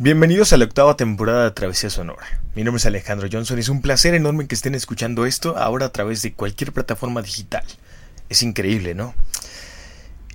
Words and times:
Bienvenidos 0.00 0.52
a 0.52 0.56
la 0.56 0.64
octava 0.64 0.96
temporada 0.96 1.42
de 1.42 1.50
Travesía 1.50 1.90
Sonora. 1.90 2.40
Mi 2.54 2.62
nombre 2.62 2.78
es 2.78 2.86
Alejandro 2.86 3.28
Johnson 3.32 3.58
y 3.58 3.62
es 3.62 3.68
un 3.68 3.82
placer 3.82 4.14
enorme 4.14 4.46
que 4.46 4.54
estén 4.54 4.76
escuchando 4.76 5.26
esto 5.26 5.58
ahora 5.58 5.86
a 5.86 5.92
través 5.92 6.22
de 6.22 6.32
cualquier 6.32 6.72
plataforma 6.72 7.20
digital. 7.20 7.64
Es 8.28 8.44
increíble, 8.44 8.94
¿no? 8.94 9.12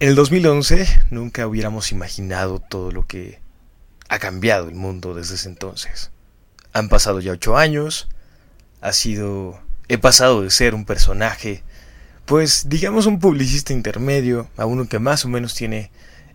En 0.02 0.10
el 0.10 0.16
2011 0.16 0.86
nunca 1.12 1.48
hubiéramos 1.48 1.94
imaginado 1.94 2.60
todo 2.60 2.92
lo 2.92 3.08
que 3.08 3.40
ha 4.10 4.20
cambiado 4.20 4.68
el 4.68 4.76
mundo 4.76 5.16
desde 5.16 5.36
ese 5.36 5.48
entonces. 5.48 6.12
Han 6.74 6.90
pasado 6.90 7.22
ya 7.22 7.32
ocho 7.32 7.56
años, 7.56 8.10
ha 8.82 8.92
sido... 8.92 9.62
He 9.88 9.98
pasado 9.98 10.42
de 10.42 10.52
ser 10.52 10.76
un 10.76 10.84
personaje, 10.84 11.64
pues 12.26 12.68
digamos 12.68 13.06
un 13.06 13.22
publicista 13.22 13.72
intermedio, 13.72 14.50
a 14.58 14.66
uno 14.66 14.90
que 14.90 15.00
más 15.00 15.24
o 15.24 15.30
menos 15.30 15.56
tiene 15.56 15.90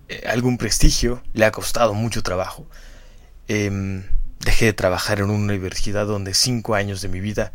eh, 0.09 0.23
algún 0.27 0.57
prestigio, 0.57 1.23
le 1.35 1.45
ha 1.45 1.53
costado 1.53 1.93
mucho 1.93 2.23
trabajo 2.23 2.67
Em, 3.49 4.05
dejé 4.41 4.67
de 4.67 4.73
trabajar 4.75 5.19
en 5.19 5.31
una 5.31 5.43
universidad 5.43 6.07
donde 6.07 6.35
cinco 6.35 6.75
años 6.75 7.01
de 7.01 7.09
mi 7.09 7.21
vida 7.21 7.53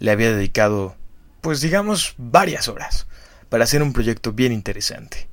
le 0.00 0.10
había 0.10 0.32
dedicado, 0.34 0.96
pues 1.40 1.60
digamos, 1.60 2.14
varias 2.18 2.68
horas 2.68 3.06
para 3.48 3.64
hacer 3.64 3.82
un 3.82 3.92
proyecto 3.92 4.32
bien 4.32 4.52
interesante. 4.52 5.28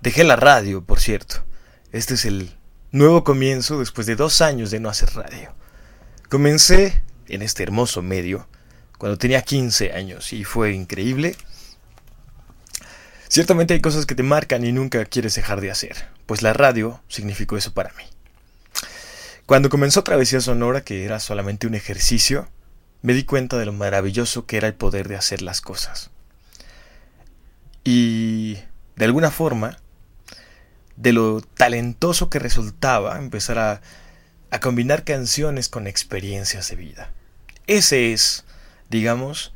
Dejé 0.00 0.24
la 0.24 0.36
radio, 0.36 0.84
por 0.84 1.00
cierto. 1.00 1.44
Este 1.92 2.14
es 2.14 2.24
el 2.24 2.50
nuevo 2.90 3.22
comienzo 3.22 3.78
después 3.78 4.06
de 4.06 4.16
dos 4.16 4.40
años 4.40 4.70
de 4.70 4.80
no 4.80 4.88
hacer 4.88 5.10
radio. 5.14 5.54
Comencé 6.28 7.02
en 7.28 7.42
este 7.42 7.62
hermoso 7.62 8.02
medio 8.02 8.48
cuando 8.98 9.16
tenía 9.16 9.42
15 9.42 9.92
años 9.92 10.32
y 10.32 10.44
fue 10.44 10.72
increíble. 10.72 11.36
Ciertamente 13.28 13.74
hay 13.74 13.80
cosas 13.80 14.06
que 14.06 14.16
te 14.16 14.24
marcan 14.24 14.64
y 14.64 14.72
nunca 14.72 15.04
quieres 15.04 15.36
dejar 15.36 15.60
de 15.60 15.70
hacer, 15.70 16.08
pues 16.26 16.42
la 16.42 16.52
radio 16.52 17.00
significó 17.08 17.56
eso 17.56 17.72
para 17.72 17.92
mí. 17.94 18.04
Cuando 19.50 19.68
comenzó 19.68 20.04
Travesía 20.04 20.40
Sonora, 20.40 20.82
que 20.82 21.04
era 21.04 21.18
solamente 21.18 21.66
un 21.66 21.74
ejercicio, 21.74 22.48
me 23.02 23.14
di 23.14 23.24
cuenta 23.24 23.58
de 23.58 23.66
lo 23.66 23.72
maravilloso 23.72 24.46
que 24.46 24.56
era 24.56 24.68
el 24.68 24.74
poder 24.74 25.08
de 25.08 25.16
hacer 25.16 25.42
las 25.42 25.60
cosas. 25.60 26.12
Y, 27.82 28.58
de 28.94 29.06
alguna 29.06 29.32
forma, 29.32 29.76
de 30.94 31.12
lo 31.12 31.40
talentoso 31.40 32.30
que 32.30 32.38
resultaba 32.38 33.18
empezar 33.18 33.58
a, 33.58 34.60
combinar 34.60 35.02
canciones 35.02 35.68
con 35.68 35.88
experiencias 35.88 36.70
de 36.70 36.76
vida. 36.76 37.10
Ese 37.66 38.12
es, 38.12 38.44
digamos, 38.88 39.52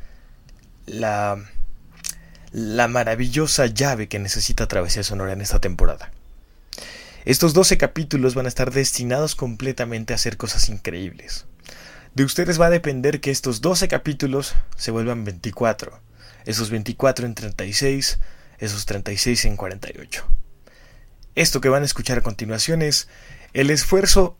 la, 0.87 1.39
la 2.51 2.89
maravillosa 2.89 3.67
llave 3.67 4.09
que 4.09 4.19
necesita 4.19 4.67
Travesía 4.67 5.05
Sonora 5.05 5.35
en 5.35 5.41
esta 5.41 5.61
temporada. 5.61 6.11
Estos 7.25 7.55
12 7.55 7.79
capítulos 7.79 8.35
van 8.35 8.45
a 8.45 8.51
estar 8.51 8.71
destinados 8.71 9.35
completamente 9.35 10.13
a 10.13 10.17
hacer 10.17 10.37
cosas 10.37 10.69
increíbles. 10.69 11.47
De 12.15 12.23
ustedes 12.23 12.61
va 12.61 12.67
a 12.67 12.71
depender 12.71 13.23
que 13.23 13.31
estos 13.31 13.63
12 13.63 13.89
capítulos 13.89 14.55
se 14.77 14.91
vuelvan 14.91 15.25
24, 15.25 16.01
esos 16.45 16.69
24 16.69 17.25
en 17.25 17.35
36, 17.35 18.19
esos 18.59 18.85
36 18.85 19.47
en 19.47 19.57
48. 19.57 20.29
Esto 21.35 21.63
que 21.63 21.71
van 21.71 21.83
a 21.83 21.87
escuchar 21.87 22.19
a 22.19 22.23
continuación 22.23 22.83
es 22.83 23.09
el 23.55 23.71
esfuerzo 23.71 24.37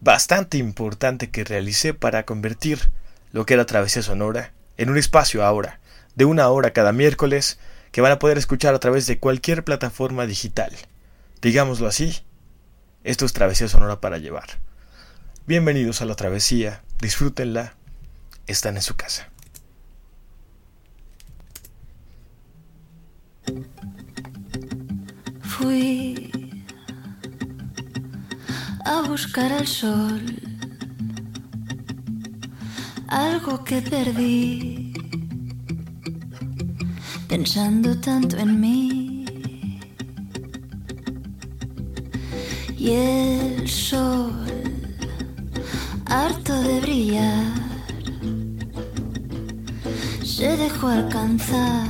bastante 0.00 0.58
importante 0.58 1.30
que 1.30 1.44
realicé 1.44 1.94
para 1.94 2.24
convertir 2.24 2.90
lo 3.30 3.46
que 3.46 3.54
era 3.54 3.64
Travesía 3.64 4.02
Sonora 4.02 4.52
en 4.76 4.90
un 4.90 4.98
espacio 4.98 5.44
ahora, 5.44 5.78
de 6.16 6.24
una 6.24 6.48
hora 6.48 6.72
cada 6.72 6.90
miércoles, 6.90 7.60
que 7.92 8.00
van 8.00 8.10
a 8.10 8.18
poder 8.18 8.38
escuchar 8.38 8.74
a 8.74 8.80
través 8.80 9.06
de 9.06 9.20
cualquier 9.20 9.62
plataforma 9.62 10.26
digital. 10.26 10.72
Digámoslo 11.40 11.86
así, 11.86 12.18
esto 13.04 13.24
es 13.24 13.32
Travesía 13.32 13.68
Sonora 13.68 14.00
para 14.00 14.18
llevar. 14.18 14.58
Bienvenidos 15.46 16.02
a 16.02 16.04
la 16.04 16.16
travesía, 16.16 16.82
disfrútenla, 17.00 17.74
están 18.48 18.74
en 18.74 18.82
su 18.82 18.96
casa. 18.96 19.30
Fui 25.42 26.30
a 28.84 29.02
buscar 29.02 29.52
al 29.52 29.66
sol, 29.68 30.20
algo 33.06 33.62
que 33.62 33.80
perdí, 33.80 34.92
pensando 37.28 37.96
tanto 38.00 38.36
en 38.38 38.60
mí 38.60 39.07
y 42.78 42.92
el 42.92 43.68
sol, 43.68 44.32
harto 46.06 46.54
de 46.62 46.80
brillar, 46.80 47.44
se 50.24 50.56
dejó 50.56 50.86
alcanzar 50.86 51.88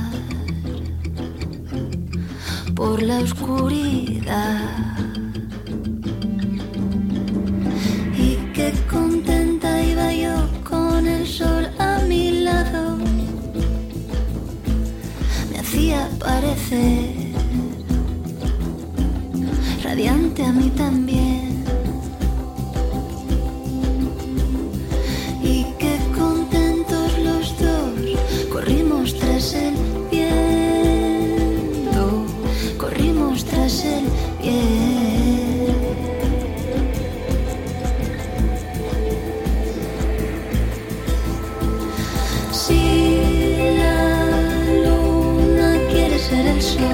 por 2.75 3.03
la 3.03 3.19
oscuridad. 3.19 4.97
Y 8.17 8.37
qué 8.53 8.73
contenta 8.89 9.83
iba 9.83 10.11
yo 10.11 10.49
con 10.67 11.05
el 11.05 11.27
sol 11.27 11.69
a 11.77 11.99
mi 12.07 12.41
lado, 12.41 12.97
me 15.51 15.59
hacía 15.59 16.09
parecer 16.19 17.18
a 20.43 20.51
mí 20.51 20.69
también. 20.69 21.63
Y 25.43 25.65
qué 25.77 25.97
contentos 26.17 27.17
los 27.19 27.57
dos, 27.59 27.93
corrimos 28.51 29.15
tras 29.17 29.53
el 29.53 29.75
viento, 30.11 32.01
corrimos 32.77 33.43
tras 33.45 33.83
el 33.85 34.05
viento. 34.41 35.73
Si 42.51 43.57
la 43.77 44.23
luna 44.85 45.69
quiere 45.91 46.17
ser 46.19 46.45
el 46.47 46.61
sol 46.61 46.88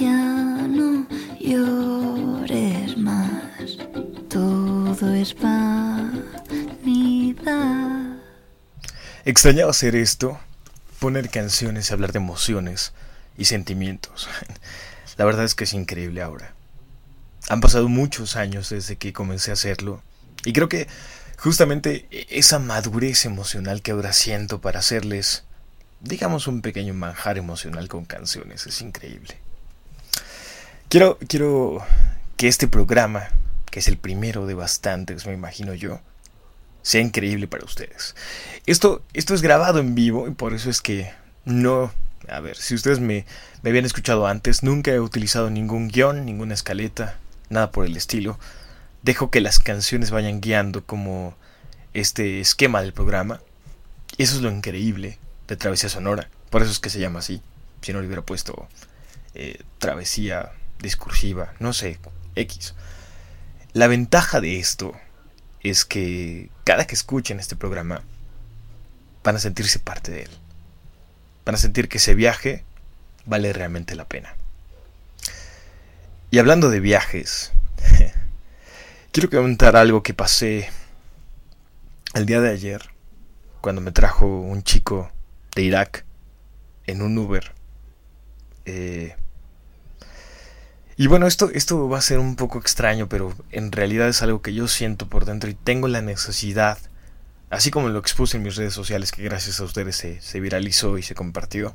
ya 0.00 0.66
no 0.66 1.06
llores 1.38 2.96
más, 2.96 3.76
todo 4.30 5.14
es 5.14 5.34
vanidad. 5.38 6.30
Extrañaba 9.26 9.70
hacer 9.72 9.94
esto, 9.96 10.40
poner 11.00 11.28
canciones, 11.28 11.90
y 11.90 11.92
hablar 11.92 12.12
de 12.12 12.18
emociones 12.18 12.94
y 13.36 13.44
sentimientos. 13.44 14.26
La 15.18 15.26
verdad 15.26 15.44
es 15.44 15.54
que 15.54 15.64
es 15.64 15.74
increíble 15.74 16.22
ahora. 16.22 16.54
Han 17.50 17.60
pasado 17.60 17.90
muchos 17.90 18.36
años 18.36 18.70
desde 18.70 18.96
que 18.96 19.12
comencé 19.12 19.50
a 19.50 19.54
hacerlo 19.54 20.02
y 20.46 20.54
creo 20.54 20.70
que 20.70 20.88
justamente 21.36 22.06
e-, 22.10 22.26
esa 22.30 22.58
madurez 22.58 23.26
emocional 23.26 23.82
que 23.82 23.90
ahora 23.90 24.14
siento 24.14 24.62
para 24.62 24.78
hacerles, 24.78 25.44
digamos, 26.00 26.46
un 26.46 26.62
pequeño 26.62 26.94
manjar 26.94 27.36
emocional 27.36 27.88
con 27.88 28.06
canciones 28.06 28.66
es 28.66 28.80
increíble. 28.80 29.49
Quiero, 30.90 31.18
quiero 31.28 31.86
que 32.36 32.48
este 32.48 32.66
programa, 32.66 33.28
que 33.70 33.78
es 33.78 33.86
el 33.86 33.96
primero 33.96 34.46
de 34.46 34.54
bastantes, 34.54 35.24
me 35.24 35.32
imagino 35.32 35.72
yo, 35.72 36.00
sea 36.82 37.00
increíble 37.00 37.46
para 37.46 37.64
ustedes. 37.64 38.16
Esto, 38.66 39.00
esto 39.12 39.32
es 39.32 39.40
grabado 39.40 39.78
en 39.78 39.94
vivo 39.94 40.26
y 40.26 40.32
por 40.32 40.52
eso 40.52 40.68
es 40.68 40.80
que 40.80 41.12
no... 41.44 41.92
A 42.28 42.40
ver, 42.40 42.56
si 42.56 42.74
ustedes 42.74 42.98
me, 42.98 43.24
me 43.62 43.70
habían 43.70 43.84
escuchado 43.84 44.26
antes, 44.26 44.64
nunca 44.64 44.90
he 44.90 44.98
utilizado 44.98 45.48
ningún 45.48 45.86
guion, 45.86 46.24
ninguna 46.24 46.54
escaleta, 46.54 47.18
nada 47.50 47.70
por 47.70 47.86
el 47.86 47.96
estilo. 47.96 48.40
Dejo 49.04 49.30
que 49.30 49.40
las 49.40 49.60
canciones 49.60 50.10
vayan 50.10 50.40
guiando 50.40 50.84
como 50.84 51.36
este 51.94 52.40
esquema 52.40 52.82
del 52.82 52.94
programa. 52.94 53.40
Eso 54.18 54.34
es 54.34 54.42
lo 54.42 54.50
increíble 54.50 55.20
de 55.46 55.56
Travesía 55.56 55.88
Sonora. 55.88 56.28
Por 56.50 56.62
eso 56.62 56.72
es 56.72 56.80
que 56.80 56.90
se 56.90 56.98
llama 56.98 57.20
así. 57.20 57.42
Si 57.80 57.92
no 57.92 58.00
le 58.00 58.06
hubiera 58.06 58.22
puesto 58.22 58.68
eh, 59.34 59.62
Travesía 59.78 60.50
discursiva, 60.80 61.54
no 61.58 61.72
sé, 61.72 61.98
X. 62.34 62.74
La 63.72 63.86
ventaja 63.86 64.40
de 64.40 64.58
esto 64.58 64.94
es 65.62 65.84
que 65.84 66.50
cada 66.64 66.86
que 66.86 66.94
escuchen 66.94 67.38
este 67.38 67.56
programa 67.56 68.02
van 69.22 69.36
a 69.36 69.40
sentirse 69.40 69.78
parte 69.78 70.10
de 70.10 70.22
él. 70.22 70.30
Van 71.44 71.54
a 71.54 71.58
sentir 71.58 71.88
que 71.88 71.98
ese 71.98 72.14
viaje 72.14 72.64
vale 73.26 73.52
realmente 73.52 73.94
la 73.94 74.06
pena. 74.06 74.34
Y 76.30 76.38
hablando 76.38 76.70
de 76.70 76.80
viajes, 76.80 77.52
quiero 79.12 79.30
comentar 79.30 79.76
algo 79.76 80.02
que 80.02 80.14
pasé 80.14 80.70
el 82.14 82.26
día 82.26 82.40
de 82.40 82.50
ayer 82.50 82.90
cuando 83.60 83.80
me 83.80 83.92
trajo 83.92 84.26
un 84.26 84.62
chico 84.62 85.10
de 85.54 85.62
Irak 85.62 86.04
en 86.86 87.02
un 87.02 87.18
Uber. 87.18 87.52
Eh, 88.64 89.16
y 91.00 91.06
bueno, 91.06 91.26
esto, 91.26 91.50
esto 91.54 91.88
va 91.88 91.96
a 91.96 92.02
ser 92.02 92.18
un 92.18 92.36
poco 92.36 92.58
extraño, 92.58 93.08
pero 93.08 93.34
en 93.52 93.72
realidad 93.72 94.06
es 94.10 94.20
algo 94.20 94.42
que 94.42 94.52
yo 94.52 94.68
siento 94.68 95.08
por 95.08 95.24
dentro 95.24 95.48
y 95.48 95.54
tengo 95.54 95.88
la 95.88 96.02
necesidad, 96.02 96.76
así 97.48 97.70
como 97.70 97.88
lo 97.88 97.98
expuse 97.98 98.36
en 98.36 98.42
mis 98.42 98.56
redes 98.56 98.74
sociales, 98.74 99.10
que 99.10 99.22
gracias 99.22 99.60
a 99.60 99.64
ustedes 99.64 99.96
se, 99.96 100.40
viralizó 100.40 100.98
y 100.98 101.02
se 101.02 101.14
compartió. 101.14 101.74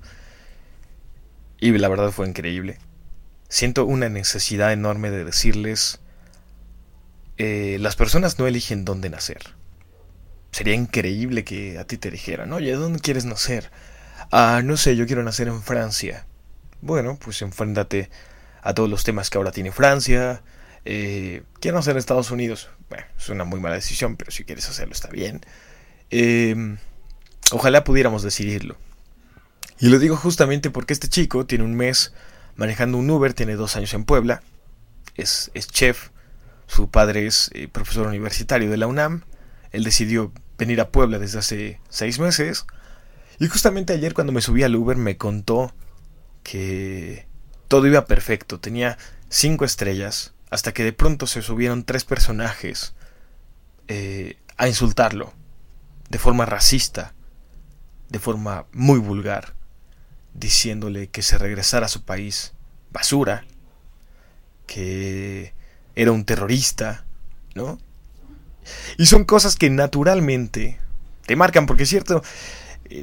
Y 1.60 1.72
la 1.72 1.88
verdad 1.88 2.12
fue 2.12 2.27
increíble. 2.27 2.77
Siento 3.50 3.86
una 3.86 4.10
necesidad 4.10 4.72
enorme 4.72 5.10
de 5.10 5.25
decirles, 5.25 6.01
eh, 7.38 7.77
las 7.80 7.95
personas 7.95 8.38
no 8.38 8.45
eligen 8.45 8.86
dónde 8.86 9.10
nacer. 9.10 9.42
Sería 10.51 10.75
increíble 10.75 11.44
que 11.44 11.80
a 11.80 11.88
ti 11.88 11.98
te 11.98 12.12
dijeran, 12.12 12.54
oye, 12.54 12.74
¿dónde 12.74 13.00
quieres 13.00 13.25
nacer? 13.25 13.72
Ah, 14.31 14.62
no 14.63 14.77
sé, 14.77 14.95
yo 14.95 15.07
quiero 15.07 15.24
nacer 15.24 15.48
en 15.48 15.63
Francia. 15.63 16.27
Bueno, 16.81 17.18
pues 17.19 17.42
enfréntate 17.42 18.12
a 18.65 18.73
todos 18.73 18.89
los 18.89 19.03
temas 19.03 19.29
que 19.29 19.38
ahora 19.38 19.51
tiene 19.51 19.71
Francia. 19.71 20.41
Eh, 20.85 21.44
quiero 21.62 21.77
hacer 21.77 21.97
Estados 21.97 22.31
Unidos. 22.31 22.69
Bueno, 22.89 23.06
es 23.15 23.29
una 23.29 23.44
muy 23.44 23.59
mala 23.59 23.75
decisión, 23.75 24.17
pero 24.17 24.31
si 24.31 24.44
quieres 24.44 24.67
hacerlo 24.67 24.94
está 24.94 25.07
bien. 25.09 25.41
Em, 26.09 26.79
ojalá 27.51 27.83
pudiéramos 27.83 28.23
decidirlo. 28.23 28.75
Y 29.79 29.89
lo 29.89 30.00
digo 30.00 30.17
justamente 30.17 30.71
porque 30.71 30.94
este 30.94 31.07
chico 31.07 31.45
tiene 31.45 31.63
un 31.63 31.75
mes 31.75 32.12
manejando 32.56 32.97
un 32.97 33.09
Uber, 33.09 33.33
tiene 33.33 33.56
dos 33.56 33.75
años 33.75 33.94
en 33.94 34.03
Puebla, 34.03 34.41
es, 35.15 35.51
es 35.53 35.67
chef, 35.67 36.09
su 36.65 36.89
padre 36.89 37.27
es 37.27 37.51
eh, 37.53 37.67
profesor 37.67 38.07
universitario 38.07 38.71
de 38.71 38.77
la 38.77 38.88
UNAM, 38.88 39.23
él 39.71 39.83
decidió 39.83 40.31
venir 40.57 40.79
a 40.79 40.89
Puebla 40.89 41.19
desde 41.19 41.39
hace 41.39 41.81
seis 41.89 42.19
meses, 42.19 42.65
y 43.38 43.47
justamente 43.47 43.94
ayer 43.94 44.13
cuando 44.13 44.31
me 44.31 44.41
subí 44.41 44.63
al 44.63 44.75
Uber 44.75 44.95
me 44.95 45.17
contó 45.17 45.73
que 46.44 47.27
todo 47.67 47.88
iba 47.88 48.06
perfecto, 48.06 48.59
tenía 48.59 48.97
cinco 49.29 49.65
estrellas, 49.65 50.33
hasta 50.50 50.73
que 50.73 50.83
de 50.83 50.94
pronto 50.94 51.27
se 51.27 51.41
subieron 51.41 51.83
tres 51.83 52.06
personajes 52.06 52.94
eh, 53.88 54.38
a 54.57 54.67
insultarlo, 54.67 55.33
de 56.09 56.19
forma 56.19 56.45
racista, 56.45 57.13
de 58.09 58.19
forma 58.19 58.65
muy 58.71 59.00
vulgar, 59.00 59.53
diciéndole 60.33 61.07
que 61.07 61.21
se 61.21 61.38
regresara 61.38 61.88
a 61.88 61.89
su 61.89 62.03
país, 62.03 62.53
basura, 62.91 63.45
que 64.67 65.53
era 65.95 66.12
un 66.12 66.25
terrorista, 66.25 67.06
¿no? 67.53 67.79
Y 68.97 69.06
son 69.06 69.25
cosas 69.25 69.56
que 69.56 69.69
naturalmente 69.69 70.79
te 71.25 71.35
marcan, 71.35 71.65
porque 71.65 71.83
es 71.83 71.89
cierto, 71.89 72.23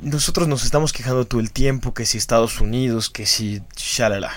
nosotros 0.02 0.48
nos 0.48 0.64
estamos 0.64 0.92
quejando 0.92 1.26
todo 1.26 1.40
el 1.40 1.50
tiempo 1.50 1.94
que 1.94 2.06
si 2.06 2.18
Estados 2.18 2.60
Unidos, 2.60 3.10
que 3.10 3.26
si 3.26 3.62
shalala. 3.76 4.32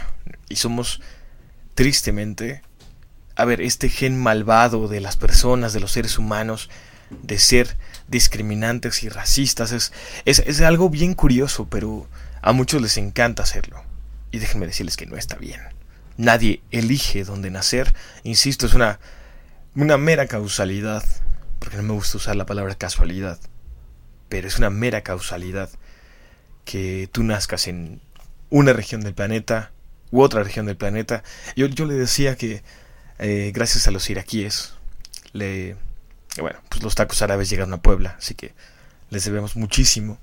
Y 0.50 0.56
somos, 0.56 1.01
tristemente, 1.75 2.62
a 3.36 3.45
ver, 3.45 3.62
este 3.62 3.89
gen 3.89 4.21
malvado 4.21 4.88
de 4.88 5.01
las 5.01 5.18
personas, 5.18 5.74
de 5.74 5.80
los 5.80 5.92
seres 5.92 6.18
humanos, 6.18 6.69
de 7.09 7.38
ser 7.38 7.77
discriminantes 8.07 9.03
y 9.03 9.09
racistas, 9.09 9.71
es, 9.71 9.94
es, 10.25 10.39
es 10.39 10.62
algo 10.62 10.89
bien 10.89 11.13
curioso, 11.13 11.68
pero 11.69 12.07
a 12.41 12.51
muchos 12.51 12.81
les 12.81 12.98
encanta 12.98 13.44
hacerlo. 13.44 13.83
Y 14.31 14.39
déjenme 14.39 14.65
decirles 14.65 14.98
que 14.98 15.06
no 15.06 15.15
está 15.15 15.36
bien. 15.36 15.62
Nadie 16.18 16.62
elige 16.71 17.24
dónde 17.24 17.51
nacer. 17.51 17.94
Insisto, 18.24 18.65
es 18.65 18.74
una, 18.74 19.00
una 19.75 19.98
mera 19.98 20.27
causalidad. 20.27 21.03
Porque 21.59 21.77
no 21.77 21.83
me 21.83 21.94
gusta 21.94 22.18
usar 22.18 22.36
la 22.36 22.45
palabra 22.45 22.75
casualidad 22.75 23.39
pero 24.30 24.48
es 24.48 24.57
una 24.57 24.69
mera 24.69 25.01
causalidad 25.01 25.69
que 26.63 27.10
tú 27.12 27.24
nazcas 27.24 27.67
en 27.67 28.01
una 28.50 28.74
región 28.74 29.01
del 29.01 29.13
planeta 29.13 29.72
u 30.12 30.22
otra 30.22 30.44
región 30.44 30.65
del 30.65 30.77
planeta. 30.77 31.24
Yo, 31.55 31.67
yo 31.67 31.86
le 31.86 31.94
decía 31.94 32.36
que 32.36 32.63
eh, 33.20 33.51
gracias 33.53 33.88
a 33.88 33.91
los 33.91 34.10
iraquíes, 34.10 34.74
le, 35.34 35.75
bueno, 36.39 36.60
pues 36.70 36.84
los 36.84 36.96
tacos 36.96 37.22
árabes 37.22 37.50
llegaron 37.50 37.74
a 37.74 37.82
Puebla, 37.82 38.15
así 38.17 38.36
que 38.36 38.53
les 39.10 39.25
debemos 39.25 39.55
muchísimo. 39.55 40.20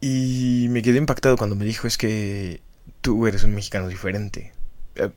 Y 0.00 0.66
me 0.70 0.82
quedé 0.82 0.98
impactado 0.98 1.36
cuando 1.36 1.56
me 1.56 1.64
dijo 1.64 1.86
es 1.86 1.96
que 1.96 2.60
tú 3.00 3.26
eres 3.26 3.44
un 3.44 3.54
mexicano 3.54 3.88
diferente. 3.88 4.52
Eh, 4.96 5.10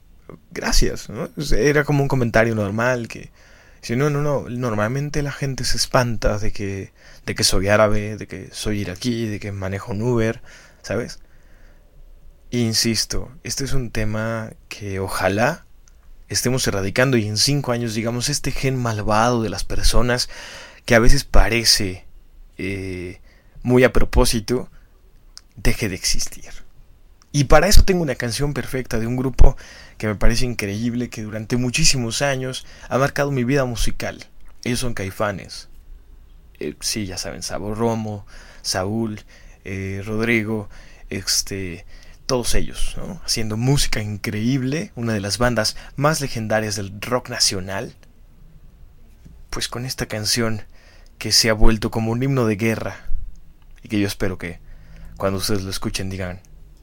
gracias, 0.51 1.09
¿no? 1.09 1.29
Era 1.51 1.83
como 1.83 2.03
un 2.03 2.07
comentario 2.07 2.55
normal 2.55 3.07
que 3.07 3.31
si 3.81 3.95
no, 3.95 4.09
no, 4.09 4.21
no. 4.21 4.49
Normalmente 4.49 5.21
la 5.21 5.31
gente 5.31 5.63
se 5.63 5.77
espanta 5.77 6.37
de 6.37 6.51
que, 6.51 6.93
de 7.25 7.35
que 7.35 7.43
soy 7.43 7.67
árabe, 7.67 8.17
de 8.17 8.27
que 8.27 8.49
soy 8.51 8.81
iraquí, 8.81 9.27
de 9.27 9.39
que 9.39 9.51
manejo 9.51 9.91
un 9.91 10.01
Uber, 10.01 10.41
¿sabes? 10.81 11.19
insisto, 12.51 13.31
este 13.43 13.65
es 13.65 13.73
un 13.73 13.91
tema 13.91 14.51
que 14.69 14.99
ojalá 14.99 15.65
estemos 16.29 16.67
erradicando 16.67 17.17
y 17.17 17.27
en 17.27 17.37
cinco 17.37 17.71
años, 17.71 17.93
digamos, 17.93 18.29
este 18.29 18.51
gen 18.51 18.77
malvado 18.77 19.41
de 19.41 19.49
las 19.49 19.63
personas 19.63 20.29
que 20.85 20.95
a 20.95 20.99
veces 20.99 21.23
parece 21.23 22.05
eh, 22.57 23.21
muy 23.63 23.83
a 23.83 23.93
propósito, 23.93 24.69
deje 25.55 25.89
de 25.89 25.95
existir. 25.95 26.49
Y 27.31 27.45
para 27.45 27.67
eso 27.67 27.83
tengo 27.83 28.01
una 28.01 28.15
canción 28.15 28.53
perfecta 28.53 28.99
de 28.99 29.07
un 29.07 29.17
grupo 29.17 29.57
que 29.97 30.07
me 30.07 30.15
parece 30.15 30.45
increíble, 30.45 31.09
que 31.09 31.23
durante 31.23 31.57
muchísimos 31.57 32.21
años 32.21 32.65
ha 32.89 32.97
marcado 32.97 33.31
mi 33.31 33.43
vida 33.43 33.65
musical. 33.65 34.25
Ellos 34.63 34.79
son 34.79 34.93
caifanes. 34.93 35.69
Eh, 36.59 36.75
sí, 36.79 37.05
ya 37.05 37.17
saben, 37.17 37.43
Sabor 37.43 37.77
Romo, 37.77 38.25
Saúl, 38.61 39.21
eh, 39.63 40.01
Rodrigo, 40.05 40.69
este, 41.09 41.85
todos 42.25 42.55
ellos, 42.55 42.95
¿no? 42.97 43.21
haciendo 43.25 43.57
música 43.57 44.01
increíble, 44.01 44.91
una 44.95 45.13
de 45.13 45.21
las 45.21 45.37
bandas 45.37 45.75
más 45.95 46.21
legendarias 46.21 46.75
del 46.75 46.99
rock 47.01 47.29
nacional. 47.29 47.95
Pues 49.49 49.67
con 49.69 49.85
esta 49.85 50.07
canción 50.07 50.63
que 51.17 51.31
se 51.31 51.49
ha 51.49 51.53
vuelto 51.53 51.89
como 51.89 52.11
un 52.11 52.21
himno 52.21 52.45
de 52.45 52.57
guerra 52.57 52.97
y 53.81 53.87
que 53.87 53.99
yo 53.99 54.07
espero 54.07 54.37
que 54.37 54.59
cuando 55.17 55.39
ustedes 55.39 55.63
lo 55.63 55.69
escuchen 55.69 56.09
digan, 56.09 56.41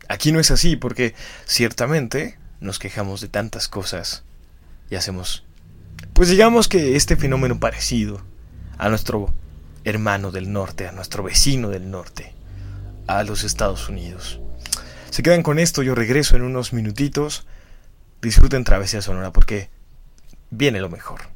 aquí 0.09 0.33
no 0.33 0.40
es 0.40 0.50
así 0.50 0.76
porque 0.76 1.14
ciertamente 1.44 2.38
nos 2.64 2.78
quejamos 2.78 3.21
de 3.21 3.28
tantas 3.28 3.68
cosas 3.68 4.25
y 4.90 4.97
hacemos, 4.97 5.44
pues 6.12 6.28
digamos 6.28 6.66
que 6.68 6.97
este 6.97 7.16
fenómeno 7.16 7.61
parecido 7.61 8.23
a 8.78 8.88
nuestro 8.88 9.33
hermano 9.85 10.30
del 10.30 10.52
norte, 10.52 10.88
a 10.88 10.92
nuestro 10.92 11.23
vecino 11.23 11.68
del 11.68 11.90
norte, 11.90 12.35
a 13.06 13.23
los 13.23 13.44
Estados 13.44 13.88
Unidos. 13.88 14.40
Se 15.11 15.23
quedan 15.23 15.42
con 15.42 15.59
esto, 15.59 15.83
yo 15.83 15.94
regreso 15.94 16.37
en 16.37 16.42
unos 16.42 16.73
minutitos. 16.73 17.47
Disfruten 18.21 18.64
Travesía 18.64 19.02
Sonora 19.02 19.33
porque 19.33 19.71
viene 20.50 20.80
lo 20.80 20.88
mejor. 20.88 21.34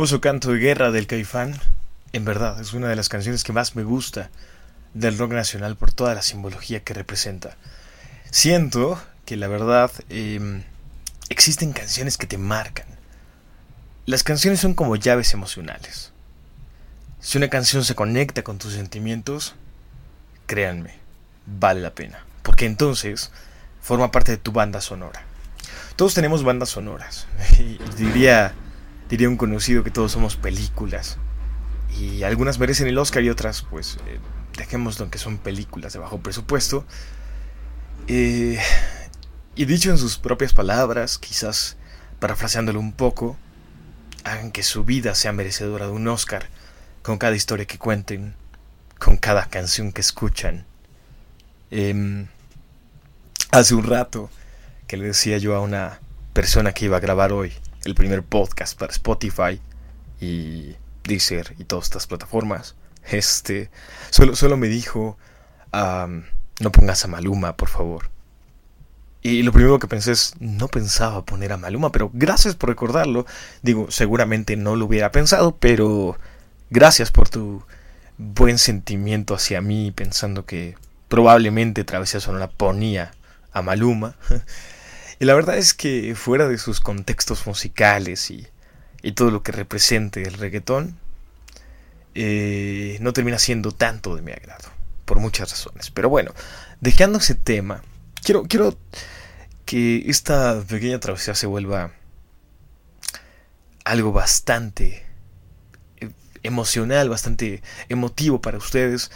Hermoso 0.00 0.22
canto 0.22 0.50
de 0.50 0.58
guerra 0.58 0.90
del 0.90 1.06
Caifán. 1.06 1.60
En 2.14 2.24
verdad, 2.24 2.58
es 2.58 2.72
una 2.72 2.88
de 2.88 2.96
las 2.96 3.10
canciones 3.10 3.44
que 3.44 3.52
más 3.52 3.76
me 3.76 3.82
gusta 3.82 4.30
del 4.94 5.18
rock 5.18 5.32
nacional 5.32 5.76
por 5.76 5.92
toda 5.92 6.14
la 6.14 6.22
simbología 6.22 6.82
que 6.82 6.94
representa. 6.94 7.58
Siento 8.30 8.98
que 9.26 9.36
la 9.36 9.46
verdad 9.46 9.90
eh, 10.08 10.62
existen 11.28 11.74
canciones 11.74 12.16
que 12.16 12.26
te 12.26 12.38
marcan. 12.38 12.86
Las 14.06 14.22
canciones 14.22 14.60
son 14.60 14.72
como 14.72 14.96
llaves 14.96 15.34
emocionales. 15.34 16.12
Si 17.20 17.36
una 17.36 17.50
canción 17.50 17.84
se 17.84 17.94
conecta 17.94 18.42
con 18.42 18.56
tus 18.56 18.72
sentimientos, 18.72 19.54
créanme, 20.46 20.94
vale 21.44 21.82
la 21.82 21.90
pena. 21.90 22.24
Porque 22.42 22.64
entonces 22.64 23.32
forma 23.82 24.10
parte 24.10 24.32
de 24.32 24.38
tu 24.38 24.50
banda 24.50 24.80
sonora. 24.80 25.24
Todos 25.96 26.14
tenemos 26.14 26.42
bandas 26.42 26.70
sonoras. 26.70 27.26
Diría, 27.98 28.54
diría 29.10 29.28
un 29.28 29.36
conocido 29.36 29.82
que 29.82 29.90
todos 29.90 30.12
somos 30.12 30.36
películas. 30.36 31.18
Y 31.98 32.22
algunas 32.22 32.58
merecen 32.58 32.86
el 32.86 32.96
Oscar 32.96 33.24
y 33.24 33.28
otras, 33.28 33.62
pues, 33.68 33.98
eh, 34.06 34.20
dejémoslo 34.56 35.10
que 35.10 35.18
son 35.18 35.38
películas 35.38 35.92
de 35.92 35.98
bajo 35.98 36.20
presupuesto. 36.20 36.86
Eh, 38.06 38.58
y 39.56 39.64
dicho 39.64 39.90
en 39.90 39.98
sus 39.98 40.16
propias 40.16 40.54
palabras, 40.54 41.18
quizás 41.18 41.76
parafraseándolo 42.20 42.78
un 42.78 42.92
poco, 42.92 43.36
hagan 44.22 44.52
que 44.52 44.62
su 44.62 44.84
vida 44.84 45.14
sea 45.16 45.32
merecedora 45.32 45.86
de 45.86 45.92
un 45.92 46.06
Oscar 46.06 46.48
con 47.02 47.18
cada 47.18 47.34
historia 47.34 47.66
que 47.66 47.78
cuenten, 47.78 48.34
con 48.98 49.16
cada 49.16 49.46
canción 49.46 49.92
que 49.92 50.02
escuchan. 50.02 50.66
Em, 51.72 52.28
hace 53.50 53.74
un 53.74 53.84
rato 53.84 54.30
que 54.86 54.96
le 54.96 55.06
decía 55.06 55.38
yo 55.38 55.56
a 55.56 55.60
una 55.60 56.00
persona 56.32 56.72
que 56.72 56.84
iba 56.84 56.96
a 56.98 57.00
grabar 57.00 57.32
hoy 57.32 57.52
el 57.84 57.94
primer 57.94 58.22
podcast 58.22 58.78
para 58.78 58.92
Spotify 58.92 59.60
y 60.20 60.76
Deezer 61.04 61.54
y 61.58 61.64
todas 61.64 61.86
estas 61.86 62.06
plataformas, 62.06 62.76
este, 63.08 63.70
solo, 64.10 64.36
solo 64.36 64.56
me 64.56 64.68
dijo, 64.68 65.16
no 65.72 66.72
pongas 66.72 67.04
a 67.04 67.08
Maluma, 67.08 67.56
por 67.56 67.68
favor. 67.68 68.10
Y 69.22 69.42
lo 69.42 69.52
primero 69.52 69.78
que 69.78 69.86
pensé 69.86 70.12
es, 70.12 70.34
no 70.40 70.68
pensaba 70.68 71.24
poner 71.24 71.52
a 71.52 71.58
Maluma, 71.58 71.92
pero 71.92 72.10
gracias 72.14 72.54
por 72.54 72.70
recordarlo. 72.70 73.26
Digo, 73.62 73.90
seguramente 73.90 74.56
no 74.56 74.76
lo 74.76 74.86
hubiera 74.86 75.12
pensado, 75.12 75.56
pero 75.56 76.16
gracias 76.70 77.10
por 77.10 77.28
tu 77.28 77.62
buen 78.16 78.58
sentimiento 78.58 79.34
hacia 79.34 79.60
mí, 79.60 79.90
pensando 79.90 80.46
que 80.46 80.74
probablemente 81.08 81.84
Travesía 81.84 82.20
Sonora 82.20 82.48
ponía 82.48 83.12
a 83.52 83.60
Maluma. 83.60 84.16
Y 85.20 85.26
la 85.26 85.34
verdad 85.34 85.58
es 85.58 85.74
que 85.74 86.14
fuera 86.14 86.48
de 86.48 86.56
sus 86.56 86.80
contextos 86.80 87.46
musicales 87.46 88.30
y, 88.30 88.48
todo 89.14 89.30
lo 89.30 89.42
que 89.42 89.52
represente 89.52 90.22
el 90.22 90.32
reggaetón, 90.32 90.98
eh, 92.14 92.96
no 93.00 93.12
termina 93.12 93.38
siendo 93.38 93.72
tanto 93.72 94.16
de 94.16 94.22
mi 94.22 94.32
agrado, 94.32 94.70
por 95.04 95.20
muchas 95.20 95.50
razones. 95.50 95.90
Pero 95.90 96.08
bueno, 96.08 96.32
dejando 96.80 97.18
ese 97.18 97.34
tema, 97.34 97.82
quiero, 98.24 98.44
quiero 98.44 98.78
que 99.66 100.04
esta 100.08 100.62
pequeña 100.66 100.98
travesía 101.00 101.34
se 101.34 101.46
vuelva 101.46 101.92
algo 103.84 104.12
bastante 104.12 105.04
eh, 105.98 106.10
emocional, 106.42 107.10
bastante 107.10 107.62
emotivo 107.90 108.40
para 108.40 108.56
ustedes, 108.56 109.10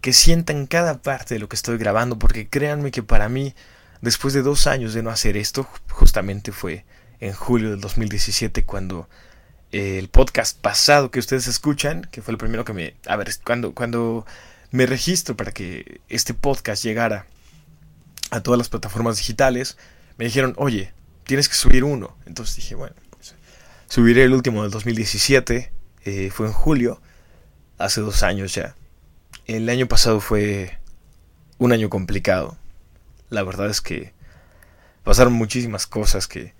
que 0.00 0.14
sientan 0.14 0.66
cada 0.66 1.02
parte 1.02 1.34
de 1.34 1.40
lo 1.40 1.48
que 1.50 1.56
estoy 1.56 1.76
grabando, 1.76 2.18
porque 2.18 2.48
créanme 2.48 2.90
que 2.90 3.02
para 3.02 3.28
mí, 3.28 3.54
después 4.02 4.34
de 4.34 4.42
dos 4.42 4.66
años 4.66 4.92
de 4.92 5.02
no 5.02 5.08
hacer 5.08 5.38
esto, 5.38 5.66
justamente 5.88 6.52
fue 6.52 6.84
en 7.20 7.32
julio 7.32 7.70
del 7.70 7.80
2017 7.80 8.64
cuando 8.64 9.08
eh, 9.70 9.98
el 9.98 10.08
podcast 10.08 10.60
pasado 10.60 11.10
que 11.10 11.20
ustedes 11.20 11.46
escuchan, 11.46 12.06
que 12.10 12.20
fue 12.20 12.32
el 12.32 12.38
primero 12.38 12.64
que 12.64 12.74
me... 12.74 12.94
A 13.06 13.16
ver, 13.16 13.30
cuando, 13.42 13.72
cuando 13.72 14.26
me 14.70 14.84
registro 14.86 15.36
para 15.36 15.52
que 15.52 16.00
este 16.08 16.34
podcast 16.34 16.84
llegara 16.84 17.26
a 18.30 18.42
todas 18.42 18.58
las 18.58 18.68
plataformas 18.68 19.16
digitales, 19.16 19.78
me 20.18 20.24
dijeron, 20.24 20.54
oye, 20.56 20.92
tienes 21.24 21.48
que 21.48 21.54
subir 21.54 21.84
uno. 21.84 22.16
Entonces 22.26 22.56
dije, 22.56 22.74
bueno, 22.74 22.96
pues, 23.10 23.34
subiré 23.88 24.24
el 24.24 24.34
último 24.34 24.62
del 24.62 24.72
2017, 24.72 25.72
eh, 26.04 26.30
fue 26.30 26.46
en 26.48 26.52
julio, 26.52 27.00
hace 27.78 28.00
dos 28.00 28.22
años 28.22 28.54
ya. 28.54 28.74
El 29.46 29.68
año 29.68 29.86
pasado 29.86 30.20
fue 30.20 30.78
un 31.58 31.72
año 31.72 31.88
complicado. 31.88 32.58
La 33.32 33.42
verdad 33.42 33.70
es 33.70 33.80
que 33.80 34.12
pasaron 35.04 35.32
muchísimas 35.32 35.86
cosas 35.86 36.28
que, 36.28 36.52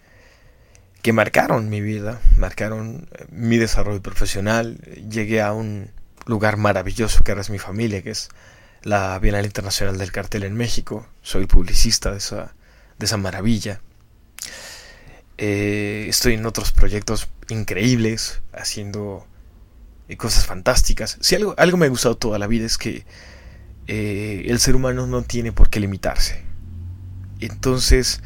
que 1.03 1.13
marcaron 1.13 1.69
mi 1.69 1.83
vida, 1.83 2.19
marcaron 2.39 3.11
eh, 3.13 3.27
mi 3.31 3.59
desarrollo 3.59 4.01
profesional. 4.01 4.79
Llegué 5.11 5.43
a 5.43 5.53
un 5.53 5.91
lugar 6.25 6.57
maravilloso 6.57 7.23
que 7.23 7.33
ahora 7.33 7.43
es 7.43 7.51
mi 7.51 7.59
familia, 7.59 8.01
que 8.01 8.13
es 8.13 8.31
la 8.85 9.19
Bienal 9.19 9.45
Internacional 9.45 9.99
del 9.99 10.13
Cartel 10.13 10.45
en 10.45 10.55
México. 10.55 11.07
Soy 11.21 11.45
publicista 11.45 12.11
de 12.11 12.17
esa, 12.17 12.55
de 12.99 13.05
esa 13.05 13.19
maravilla. 13.19 13.83
Eh, 15.37 16.07
estoy 16.09 16.35
en 16.35 16.47
otros 16.47 16.73
proyectos 16.73 17.29
increíbles, 17.51 18.41
haciendo 18.55 19.27
eh, 20.09 20.17
cosas 20.17 20.47
fantásticas. 20.47 21.19
Si 21.21 21.35
algo, 21.35 21.55
algo 21.59 21.77
me 21.77 21.85
ha 21.85 21.91
gustado 21.91 22.17
toda 22.17 22.39
la 22.39 22.47
vida 22.47 22.65
es 22.65 22.79
que 22.79 23.05
el 23.87 24.59
ser 24.59 24.75
humano 24.75 25.07
no 25.07 25.21
tiene 25.21 25.53
por 25.53 25.69
qué 25.69 25.79
limitarse. 25.79 26.51
Entonces, 27.47 28.21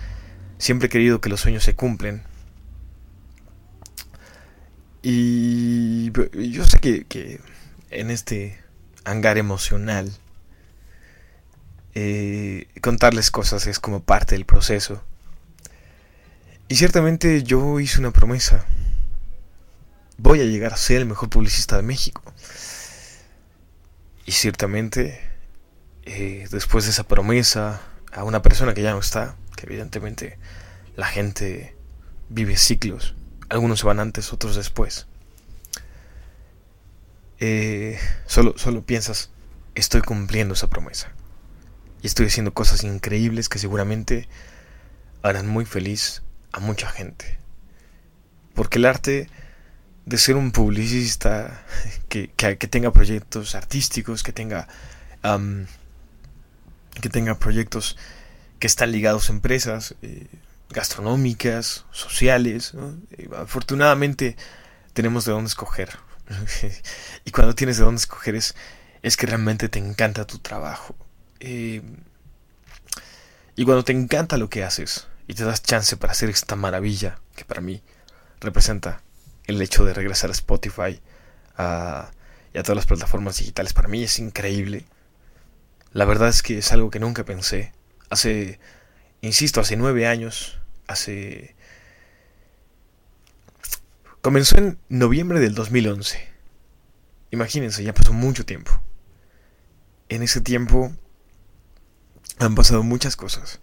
siempre 0.59 0.87
he 0.87 0.91
querido 0.91 1.21
que 1.23 1.31
los 1.31 1.41
sueños 1.41 1.65
se 1.65 1.75
cumplen. 1.75 2.23
Y 5.03 6.11
yo 6.11 6.67
sé 6.67 6.81
que, 6.81 7.41
en 7.91 8.11
este 8.11 8.61
hangar 9.05 9.39
emocional, 9.39 10.13
eh, 11.95 12.69
contarles 12.83 13.31
cosas 13.31 13.67
es 13.67 13.79
como 13.79 14.03
parte 14.03 14.35
del 14.35 14.45
proceso. 14.45 15.03
Y 16.69 16.77
ciertamente 16.77 17.43
yo 17.43 17.81
hice 17.81 18.01
una 18.01 18.11
promesa. 18.11 18.67
Voy 20.19 20.41
a 20.41 20.45
llegar 20.45 20.75
a 20.75 20.77
ser 20.77 20.99
el 20.99 21.07
mejor 21.07 21.31
publicista 21.31 21.77
de 21.77 21.83
México. 21.83 22.23
Y 24.27 24.33
ciertamente, 24.33 25.21
eh, 26.03 26.49
después 26.51 26.85
de 26.85 26.91
esa 26.91 27.05
promesa, 27.05 27.81
a 28.13 28.25
una 28.25 28.43
persona 28.43 28.75
que 28.75 28.83
ya 28.83 28.93
no 28.93 29.01
está, 29.01 29.37
que 29.57 29.67
evidentemente 29.67 30.39
la 30.97 31.07
gente 31.07 31.77
vive 32.29 32.57
ciclos, 32.57 33.15
algunos 33.49 33.81
se 33.81 33.87
van 33.87 34.01
antes, 34.01 34.33
otros 34.33 34.57
después. 34.57 35.07
Eh, 37.39 37.99
solo, 38.27 38.57
solo 38.57 38.83
piensas, 38.85 39.31
estoy 39.75 40.01
cumpliendo 40.01 40.55
esa 40.55 40.69
promesa. 40.69 41.13
Y 42.03 42.07
estoy 42.07 42.27
haciendo 42.27 42.55
cosas 42.55 42.85
increíbles 42.85 43.49
que 43.49 43.59
seguramente 43.59 44.29
harán 45.23 45.47
muy 45.47 45.65
feliz 45.65 46.23
a 46.53 46.61
mucha 46.61 46.89
gente. 46.89 47.39
Porque 48.55 48.79
el 48.79 48.87
arte 48.87 49.29
de 50.07 50.19
ser 50.19 50.37
un 50.37 50.53
publicista 50.53 51.65
que, 52.09 52.31
que, 52.31 52.57
tenga 52.57 52.93
proyectos 52.93 53.55
artísticos, 53.55 54.23
que 54.23 54.33
tenga, 54.33 54.69
que 57.01 57.09
tenga 57.09 57.39
proyectos 57.39 57.97
que 58.59 58.67
están 58.67 58.93
ligados 58.93 59.29
a 59.29 59.33
empresas 59.33 59.95
eh, 60.03 60.27
gastronómicas, 60.71 61.85
sociales. 61.91 62.73
afortunadamente 63.37 64.37
tenemos 64.93 65.25
de 65.25 65.33
dónde 65.33 65.49
escoger. 65.49 65.99
y 67.25 67.31
cuando 67.31 67.55
tienes 67.55 67.77
de 67.79 67.85
dónde 67.85 68.01
escoger 68.01 68.35
es, 68.35 68.55
es 69.03 69.17
que 69.17 69.27
realmente 69.27 69.69
te 69.69 69.79
encanta 69.79 70.27
tu 70.27 70.39
trabajo. 70.39 70.97
Eh, 71.41 71.83
y 73.55 73.65
cuando 73.65 73.85
te 73.85 73.93
encanta 73.93 74.37
lo 74.37 74.51
que 74.51 74.65
haces 74.65 75.07
y 75.29 75.35
te 75.35 75.45
das 75.45 75.63
chance 75.63 75.97
para 75.97 76.13
hacer 76.13 76.29
esta 76.31 76.57
maravilla 76.57 77.21
que 77.35 77.45
para 77.45 77.61
mí 77.61 77.83
representa 78.41 79.03
el 79.47 79.61
hecho 79.63 79.85
de 79.85 79.95
regresar 79.95 80.31
a 80.31 80.33
Spotify 80.33 81.01
y 81.59 82.59
a 82.59 82.63
todas 82.63 82.77
las 82.77 82.87
plataformas 82.87 83.39
digitales, 83.39 83.73
para 83.73 83.89
mí 83.89 84.03
es 84.03 84.19
increíble. 84.19 84.85
La 85.97 86.05
verdad 86.05 86.29
es 86.29 86.43
que 86.43 86.59
es 86.59 86.73
algo 86.73 86.91
que 86.91 87.01
nunca 87.01 87.25
pensé. 87.25 87.73
Hace, 88.11 88.61
insisto, 89.23 89.63
hace 89.63 89.79
nueve 89.79 90.07
años, 90.07 90.61
hace... 90.87 91.57
Comenzó 94.21 94.59
en 94.59 94.79
noviembre 94.91 95.41
del 95.41 95.55
2011. 95.55 96.21
Imagínense, 97.31 97.83
ya 97.83 97.95
pasó 97.95 98.13
mucho 98.13 98.45
tiempo. 98.45 98.79
En 100.11 100.23
ese 100.23 100.43
tiempo 100.43 100.93
han 102.41 102.55
pasado 102.55 102.83
muchas 102.83 103.17
cosas. 103.17 103.61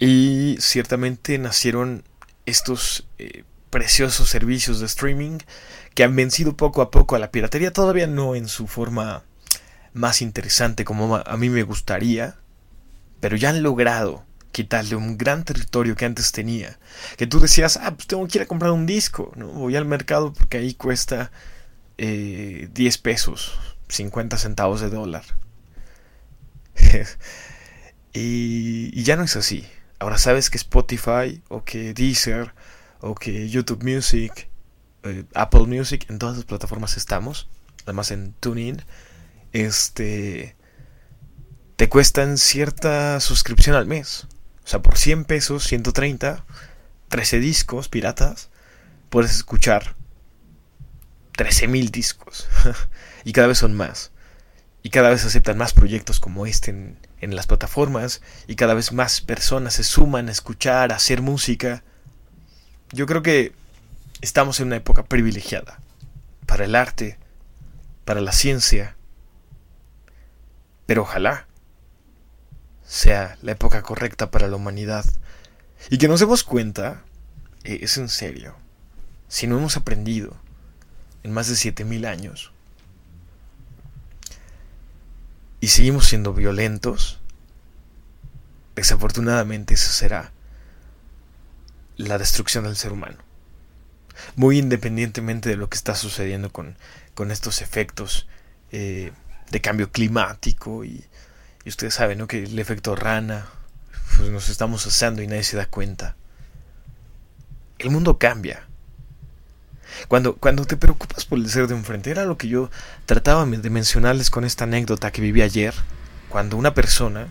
Y 0.00 0.56
ciertamente 0.58 1.38
nacieron 1.38 2.02
estos 2.46 3.06
eh, 3.18 3.44
preciosos 3.70 4.28
servicios 4.28 4.80
de 4.80 4.86
streaming 4.86 5.38
que 5.94 6.02
han 6.02 6.16
vencido 6.16 6.56
poco 6.56 6.82
a 6.82 6.90
poco 6.90 7.14
a 7.14 7.20
la 7.20 7.30
piratería, 7.30 7.72
todavía 7.72 8.08
no 8.08 8.34
en 8.34 8.48
su 8.48 8.66
forma 8.66 9.22
más 9.94 10.20
interesante 10.20 10.84
como 10.84 11.16
a 11.16 11.36
mí 11.36 11.48
me 11.48 11.62
gustaría, 11.62 12.36
pero 13.20 13.36
ya 13.36 13.50
han 13.50 13.62
logrado 13.62 14.26
quitarle 14.54 14.96
un 14.96 15.18
gran 15.18 15.44
territorio 15.44 15.96
que 15.96 16.04
antes 16.06 16.32
tenía. 16.32 16.78
Que 17.16 17.26
tú 17.26 17.40
decías, 17.40 17.78
ah, 17.82 17.94
pues 17.94 18.06
tengo 18.06 18.26
que 18.26 18.38
ir 18.38 18.42
a 18.42 18.46
comprar 18.46 18.70
un 18.70 18.86
disco, 18.86 19.32
¿no? 19.36 19.48
Voy 19.48 19.76
al 19.76 19.84
mercado 19.84 20.32
porque 20.32 20.58
ahí 20.58 20.74
cuesta 20.74 21.30
eh, 21.98 22.68
10 22.72 22.98
pesos, 22.98 23.58
50 23.88 24.38
centavos 24.38 24.80
de 24.80 24.90
dólar. 24.90 25.24
y, 28.12 29.02
ya 29.02 29.16
no 29.16 29.24
es 29.24 29.36
así. 29.36 29.66
Ahora 29.98 30.18
sabes 30.18 30.50
que 30.50 30.56
Spotify 30.56 31.42
o 31.48 31.64
que 31.64 31.94
Deezer 31.94 32.54
o 33.00 33.14
que 33.14 33.48
YouTube 33.48 33.82
Music, 33.82 34.48
eh, 35.02 35.24
Apple 35.34 35.66
Music, 35.66 36.06
en 36.08 36.18
todas 36.18 36.36
las 36.36 36.44
plataformas 36.44 36.96
estamos. 36.96 37.48
Además 37.84 38.10
en 38.12 38.32
TuneIn. 38.34 38.82
Este... 39.54 40.56
Te 41.76 41.88
cuestan 41.88 42.38
cierta 42.38 43.18
suscripción 43.20 43.74
al 43.74 43.86
mes. 43.86 44.26
O 44.64 44.68
sea, 44.68 44.82
por 44.82 44.98
100 44.98 45.24
pesos, 45.24 45.64
130, 45.64 46.44
13 47.08 47.40
discos 47.40 47.88
piratas, 47.88 48.50
puedes 49.10 49.32
escuchar 49.34 49.96
13.000 51.36 51.90
discos. 51.90 52.48
y 53.24 53.32
cada 53.32 53.48
vez 53.48 53.58
son 53.58 53.74
más. 53.74 54.12
Y 54.82 54.90
cada 54.90 55.10
vez 55.10 55.24
aceptan 55.24 55.56
más 55.56 55.72
proyectos 55.72 56.20
como 56.20 56.46
este 56.46 56.70
en, 56.70 56.98
en, 57.20 57.34
las 57.34 57.46
plataformas. 57.46 58.22
Y 58.46 58.56
cada 58.56 58.74
vez 58.74 58.92
más 58.92 59.20
personas 59.20 59.74
se 59.74 59.84
suman 59.84 60.28
a 60.28 60.32
escuchar, 60.32 60.92
a 60.92 60.96
hacer 60.96 61.22
música. 61.22 61.82
Yo 62.92 63.06
creo 63.06 63.22
que 63.22 63.52
estamos 64.20 64.60
en 64.60 64.68
una 64.68 64.76
época 64.76 65.04
privilegiada. 65.04 65.80
Para 66.46 66.64
el 66.64 66.74
arte, 66.74 67.18
para 68.04 68.20
la 68.20 68.32
ciencia. 68.32 68.96
Pero 70.86 71.02
ojalá 71.02 71.46
sea 72.84 73.38
la 73.42 73.52
época 73.52 73.82
correcta 73.82 74.30
para 74.30 74.48
la 74.48 74.56
humanidad. 74.56 75.04
Y 75.90 75.98
que 75.98 76.08
nos 76.08 76.20
demos 76.20 76.44
cuenta, 76.44 77.02
eh, 77.64 77.80
es 77.82 77.98
en 77.98 78.08
serio, 78.08 78.56
si 79.28 79.46
no 79.46 79.58
hemos 79.58 79.76
aprendido 79.76 80.36
en 81.22 81.32
más 81.32 81.48
de 81.48 81.56
7000 81.56 82.06
años. 82.06 82.52
Y 85.60 85.68
seguimos 85.68 86.06
siendo 86.06 86.34
violentos. 86.34 87.20
Desafortunadamente 88.76 89.74
eso 89.74 89.90
será 89.90 90.32
la 91.96 92.18
destrucción 92.18 92.64
del 92.64 92.76
ser 92.76 92.92
humano. 92.92 93.18
Muy 94.36 94.58
independientemente 94.58 95.48
de 95.48 95.56
lo 95.56 95.68
que 95.68 95.76
está 95.76 95.94
sucediendo 95.94 96.52
con, 96.52 96.76
con 97.14 97.30
estos 97.30 97.62
efectos 97.62 98.28
eh, 98.72 99.12
de 99.50 99.60
cambio 99.60 99.90
climático 99.90 100.84
y, 100.84 101.04
ustedes 101.66 101.94
saben 101.94 102.18
¿no? 102.18 102.26
que 102.26 102.44
el 102.44 102.58
efecto 102.58 102.94
rana 102.94 103.46
pues 104.18 104.28
nos 104.28 104.50
estamos 104.50 104.86
asando 104.86 105.22
y 105.22 105.26
nadie 105.26 105.44
se 105.44 105.56
da 105.56 105.66
cuenta. 105.66 106.14
El 107.78 107.90
mundo 107.90 108.18
cambia. 108.18 108.66
Cuando, 110.08 110.36
cuando 110.36 110.64
te 110.64 110.76
preocupas 110.76 111.24
por 111.24 111.38
el 111.38 111.48
ser 111.48 111.66
de 111.66 111.74
enfrente, 111.74 112.10
era 112.10 112.24
lo 112.24 112.36
que 112.36 112.48
yo 112.48 112.70
trataba 113.06 113.46
de 113.46 113.70
mencionarles 113.70 114.30
con 114.30 114.44
esta 114.44 114.64
anécdota 114.64 115.10
que 115.10 115.22
viví 115.22 115.42
ayer, 115.42 115.74
cuando 116.28 116.56
una 116.56 116.74
persona, 116.74 117.28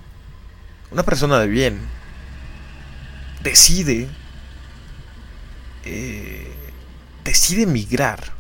una 0.91 1.03
persona 1.03 1.39
de 1.39 1.47
bien, 1.47 1.79
decide, 3.43 4.07
eh, 5.85 6.53
decide 7.23 7.63
emigrar 7.63 8.33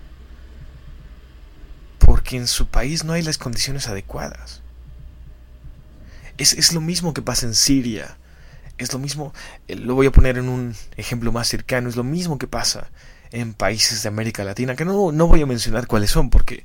porque 2.23 2.37
en 2.37 2.47
su 2.47 2.67
país 2.67 3.03
no 3.03 3.11
hay 3.11 3.21
las 3.21 3.37
condiciones 3.37 3.89
adecuadas. 3.89 4.61
Es, 6.37 6.53
es 6.53 6.71
lo 6.71 6.79
mismo 6.79 7.13
que 7.13 7.21
pasa 7.21 7.45
en 7.45 7.53
Siria, 7.53 8.15
es 8.77 8.93
lo 8.93 8.99
mismo, 8.99 9.33
eh, 9.67 9.75
lo 9.75 9.93
voy 9.95 10.07
a 10.07 10.11
poner 10.11 10.37
en 10.37 10.47
un 10.47 10.73
ejemplo 10.95 11.33
más 11.33 11.49
cercano, 11.49 11.89
es 11.89 11.97
lo 11.97 12.05
mismo 12.05 12.37
que 12.37 12.47
pasa 12.47 12.89
en 13.31 13.53
países 13.53 14.03
de 14.03 14.07
América 14.07 14.45
Latina, 14.45 14.77
que 14.77 14.85
no, 14.85 15.11
no 15.11 15.27
voy 15.27 15.41
a 15.41 15.45
mencionar 15.45 15.85
cuáles 15.85 16.11
son, 16.11 16.29
porque 16.29 16.63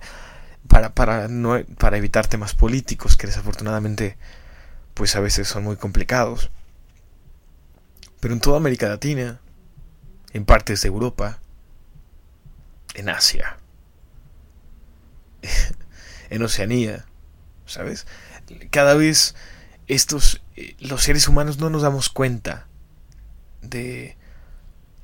para, 0.68 0.94
para, 0.94 1.26
no, 1.26 1.60
para 1.76 1.96
evitar 1.96 2.28
temas 2.28 2.54
políticos 2.54 3.16
que 3.16 3.26
desafortunadamente 3.26 4.16
pues 4.94 5.16
a 5.16 5.20
veces 5.20 5.48
son 5.48 5.64
muy 5.64 5.74
complicados. 5.74 6.52
Pero 8.20 8.32
en 8.32 8.38
toda 8.38 8.58
América 8.58 8.88
Latina, 8.88 9.40
en 10.32 10.44
partes 10.44 10.82
de 10.82 10.88
Europa, 10.88 11.40
en 12.94 13.08
Asia, 13.08 13.58
en 16.30 16.42
Oceanía, 16.42 17.06
¿sabes? 17.66 18.06
Cada 18.70 18.94
vez 18.94 19.34
estos, 19.86 20.42
eh, 20.56 20.76
los 20.80 21.02
seres 21.02 21.28
humanos 21.28 21.58
no 21.58 21.70
nos 21.70 21.82
damos 21.82 22.08
cuenta 22.08 22.66
de, 23.62 24.16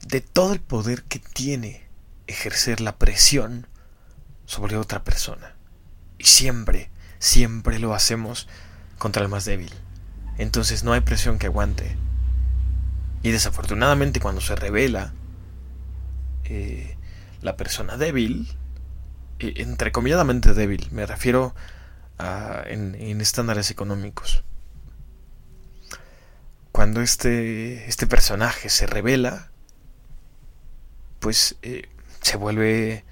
de 0.07 0.20
todo 0.20 0.53
el 0.53 0.61
poder 0.61 1.03
que 1.05 1.18
tiene 1.18 1.85
ejercer 2.27 2.81
la 2.81 2.97
presión 2.97 3.66
sobre 4.47 4.77
otra 4.77 5.05
persona. 5.05 5.55
Y 6.18 6.25
siempre, 6.25 6.90
siempre 7.18 7.79
lo 7.79 7.94
hacemos 7.94 8.49
contra 8.99 9.23
el 9.23 9.29
más 9.29 9.44
débil. 9.44 9.73
Entonces 10.38 10.85
no 10.85 10.92
hay 10.92 11.01
presión 11.01 11.38
que 11.38 11.47
aguante. 11.47 11.97
Y 13.23 13.31
desafortunadamente 13.31 14.20
cuando 14.20 14.40
se 14.40 14.55
revela 14.55 15.12
eh, 16.44 16.97
la 17.40 17.57
persona 17.57 17.97
débil, 17.97 18.55
entrecomilladamente 19.57 20.55
débil, 20.55 20.89
me 20.91 21.07
refiero 21.07 21.55
a, 22.19 22.63
en, 22.67 22.95
en 22.95 23.21
estándares 23.21 23.71
económicos, 23.71 24.45
cuando 26.73 27.03
este, 27.03 27.89
este 27.89 28.07
personaje 28.07 28.69
se 28.69 28.87
revela, 28.87 29.51
pues 31.21 31.57
eh, 31.63 31.89
se 32.21 32.37
vuelve 32.37 33.05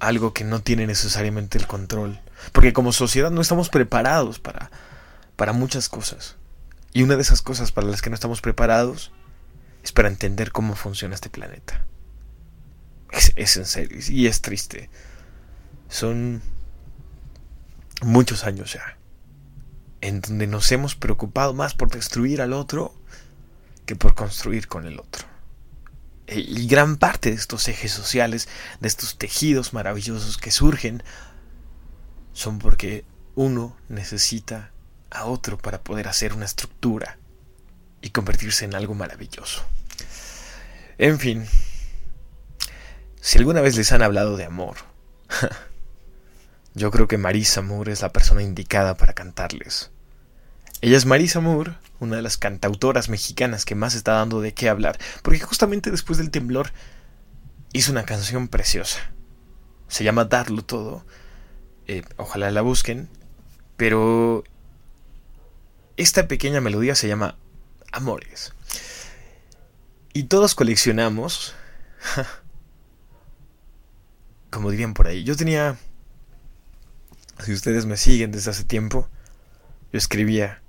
algo 0.00 0.34
que 0.34 0.44
no 0.44 0.60
tiene 0.60 0.86
necesariamente 0.86 1.56
el 1.56 1.66
control. 1.66 2.20
Porque 2.52 2.72
como 2.72 2.92
sociedad 2.92 3.30
no 3.30 3.40
estamos 3.40 3.70
preparados 3.70 4.38
para, 4.38 4.70
para 5.36 5.52
muchas 5.52 5.88
cosas. 5.88 6.36
Y 6.92 7.02
una 7.02 7.16
de 7.16 7.22
esas 7.22 7.40
cosas 7.40 7.72
para 7.72 7.86
las 7.86 8.02
que 8.02 8.10
no 8.10 8.14
estamos 8.14 8.40
preparados 8.40 9.12
es 9.82 9.92
para 9.92 10.08
entender 10.08 10.52
cómo 10.52 10.74
funciona 10.74 11.14
este 11.14 11.30
planeta. 11.30 11.86
Es, 13.12 13.32
es 13.36 13.56
en 13.56 13.64
serio 13.64 13.98
y 14.08 14.26
es 14.26 14.42
triste. 14.42 14.90
Son 15.92 16.40
muchos 18.00 18.44
años 18.44 18.72
ya 18.72 18.96
en 20.00 20.22
donde 20.22 20.46
nos 20.46 20.72
hemos 20.72 20.96
preocupado 20.96 21.52
más 21.52 21.74
por 21.74 21.90
destruir 21.90 22.40
al 22.40 22.54
otro 22.54 22.94
que 23.84 23.94
por 23.94 24.14
construir 24.14 24.66
con 24.66 24.86
el 24.86 24.98
otro. 24.98 25.26
E, 26.26 26.40
y 26.40 26.66
gran 26.66 26.96
parte 26.96 27.28
de 27.28 27.36
estos 27.36 27.68
ejes 27.68 27.92
sociales, 27.92 28.48
de 28.80 28.88
estos 28.88 29.18
tejidos 29.18 29.74
maravillosos 29.74 30.38
que 30.38 30.50
surgen, 30.50 31.02
son 32.32 32.58
porque 32.58 33.04
uno 33.34 33.76
necesita 33.90 34.72
a 35.10 35.26
otro 35.26 35.58
para 35.58 35.82
poder 35.82 36.08
hacer 36.08 36.32
una 36.32 36.46
estructura 36.46 37.18
y 38.00 38.10
convertirse 38.10 38.64
en 38.64 38.74
algo 38.74 38.94
maravilloso. 38.94 39.62
En 40.96 41.18
fin, 41.18 41.46
si 43.20 43.36
alguna 43.36 43.60
vez 43.60 43.76
les 43.76 43.92
han 43.92 44.02
hablado 44.02 44.38
de 44.38 44.46
amor, 44.46 44.78
yo 46.74 46.90
creo 46.90 47.08
que 47.08 47.18
Marisa 47.18 47.62
Moore 47.62 47.92
es 47.92 48.02
la 48.02 48.12
persona 48.12 48.42
indicada 48.42 48.96
para 48.96 49.12
cantarles. 49.12 49.90
Ella 50.80 50.96
es 50.96 51.06
Marisa 51.06 51.40
Moore, 51.40 51.74
una 52.00 52.16
de 52.16 52.22
las 52.22 52.36
cantautoras 52.38 53.08
mexicanas 53.08 53.64
que 53.64 53.74
más 53.74 53.94
está 53.94 54.12
dando 54.12 54.40
de 54.40 54.54
qué 54.54 54.68
hablar, 54.68 54.98
porque 55.22 55.40
justamente 55.40 55.90
después 55.90 56.18
del 56.18 56.30
temblor 56.30 56.72
hizo 57.72 57.92
una 57.92 58.04
canción 58.04 58.48
preciosa. 58.48 58.98
Se 59.88 60.04
llama 60.04 60.24
Darlo 60.24 60.62
Todo. 60.62 61.04
Eh, 61.86 62.02
ojalá 62.16 62.50
la 62.50 62.62
busquen. 62.62 63.08
Pero 63.76 64.44
esta 65.96 66.28
pequeña 66.28 66.60
melodía 66.60 66.94
se 66.94 67.08
llama 67.08 67.36
Amores. 67.90 68.54
Y 70.12 70.24
todos 70.24 70.54
coleccionamos. 70.54 71.54
Como 74.50 74.70
dirían 74.70 74.94
por 74.94 75.06
ahí. 75.08 75.24
Yo 75.24 75.36
tenía... 75.36 75.76
Si 77.40 77.52
ustedes 77.52 77.86
me 77.86 77.96
siguen 77.96 78.32
desde 78.32 78.50
hace 78.50 78.64
tiempo, 78.64 79.08
yo 79.92 79.98
escribía 79.98 80.62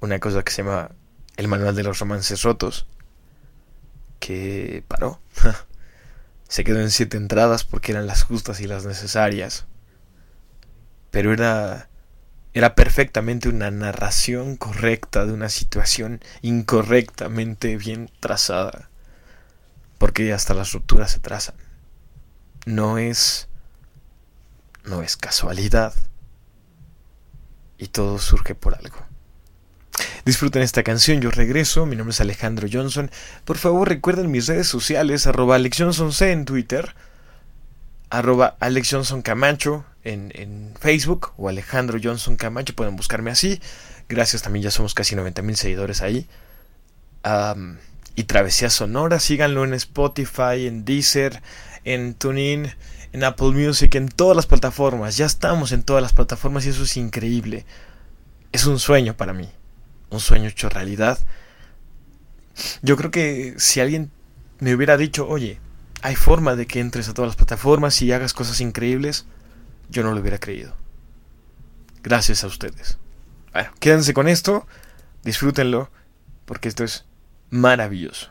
una 0.00 0.18
cosa 0.18 0.42
que 0.42 0.52
se 0.52 0.62
llama 0.62 0.90
El 1.36 1.48
Manual 1.48 1.74
de 1.74 1.82
los 1.82 1.98
Romances 1.98 2.42
Rotos, 2.42 2.86
que 4.18 4.84
paró. 4.88 5.20
se 6.48 6.64
quedó 6.64 6.80
en 6.80 6.90
siete 6.90 7.16
entradas 7.16 7.64
porque 7.64 7.92
eran 7.92 8.06
las 8.06 8.22
justas 8.22 8.60
y 8.60 8.66
las 8.66 8.86
necesarias. 8.86 9.66
Pero 11.10 11.32
era 11.32 11.88
era 12.56 12.74
perfectamente 12.74 13.50
una 13.50 13.70
narración 13.70 14.56
correcta 14.56 15.26
de 15.26 15.34
una 15.34 15.50
situación 15.50 16.22
incorrectamente 16.40 17.76
bien 17.76 18.10
trazada. 18.18 18.88
Porque 19.98 20.32
hasta 20.32 20.54
las 20.54 20.72
rupturas 20.72 21.10
se 21.10 21.20
trazan. 21.20 21.56
No 22.64 22.96
es 22.96 23.50
no 24.86 25.02
es 25.02 25.16
casualidad. 25.16 25.94
Y 27.78 27.88
todo 27.88 28.18
surge 28.18 28.54
por 28.54 28.74
algo. 28.74 28.96
Disfruten 30.24 30.62
esta 30.62 30.82
canción, 30.82 31.20
yo 31.20 31.30
regreso, 31.30 31.86
mi 31.86 31.96
nombre 31.96 32.12
es 32.12 32.20
Alejandro 32.20 32.68
Johnson. 32.70 33.10
Por 33.44 33.58
favor 33.58 33.88
recuerden 33.88 34.30
mis 34.30 34.46
redes 34.46 34.66
sociales, 34.66 35.26
arroba 35.26 35.56
Alex 35.56 35.78
Johnson 35.78 36.12
C 36.12 36.32
en 36.32 36.44
Twitter, 36.44 36.94
arroba 38.10 38.56
Alex 38.60 38.90
Johnson 38.90 39.22
Camacho 39.22 39.84
en, 40.04 40.32
en, 40.34 40.74
Facebook 40.78 41.32
o 41.36 41.48
Alejandro 41.48 41.98
Johnson 42.02 42.36
Camacho, 42.36 42.74
pueden 42.74 42.96
buscarme 42.96 43.30
así. 43.30 43.60
Gracias, 44.08 44.42
también 44.42 44.64
ya 44.64 44.70
somos 44.70 44.94
casi 44.94 45.16
90 45.16 45.42
mil 45.42 45.56
seguidores 45.56 46.02
ahí. 46.02 46.28
Y 48.14 48.24
Travesía 48.24 48.70
Sonora, 48.70 49.18
síganlo 49.18 49.64
en 49.64 49.74
Spotify, 49.74 50.66
en 50.66 50.84
Deezer, 50.84 51.42
en 51.84 52.14
TuneIn, 52.14 52.72
en 53.16 53.24
Apple 53.24 53.52
Music, 53.52 53.94
en 53.94 54.08
todas 54.08 54.36
las 54.36 54.46
plataformas. 54.46 55.16
Ya 55.16 55.26
estamos 55.26 55.72
en 55.72 55.82
todas 55.82 56.02
las 56.02 56.12
plataformas 56.12 56.66
y 56.66 56.68
eso 56.68 56.84
es 56.84 56.96
increíble. 56.96 57.64
Es 58.52 58.66
un 58.66 58.78
sueño 58.78 59.16
para 59.16 59.32
mí 59.32 59.48
un 60.10 60.20
sueño 60.20 60.48
hecho 60.48 60.68
realidad. 60.68 61.18
Yo 62.82 62.96
creo 62.96 63.10
que 63.10 63.54
si 63.58 63.80
alguien 63.80 64.10
me 64.60 64.74
hubiera 64.74 64.96
dicho, 64.96 65.28
oye, 65.28 65.60
hay 66.02 66.16
forma 66.16 66.56
de 66.56 66.66
que 66.66 66.80
entres 66.80 67.08
a 67.08 67.14
todas 67.14 67.28
las 67.28 67.36
plataformas 67.36 68.00
y 68.02 68.12
hagas 68.12 68.32
cosas 68.32 68.60
increíbles, 68.60 69.26
yo 69.88 70.02
no 70.02 70.12
lo 70.12 70.20
hubiera 70.20 70.38
creído. 70.38 70.74
Gracias 72.02 72.44
a 72.44 72.46
ustedes. 72.46 72.98
Bueno, 73.52 73.70
quédense 73.80 74.14
con 74.14 74.28
esto, 74.28 74.66
disfrútenlo, 75.22 75.90
porque 76.44 76.68
esto 76.68 76.84
es 76.84 77.04
maravilloso. 77.50 78.30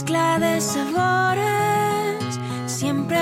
mezcla 0.00 0.38
de 0.38 0.60
sabores, 0.62 2.40
siempre 2.66 3.18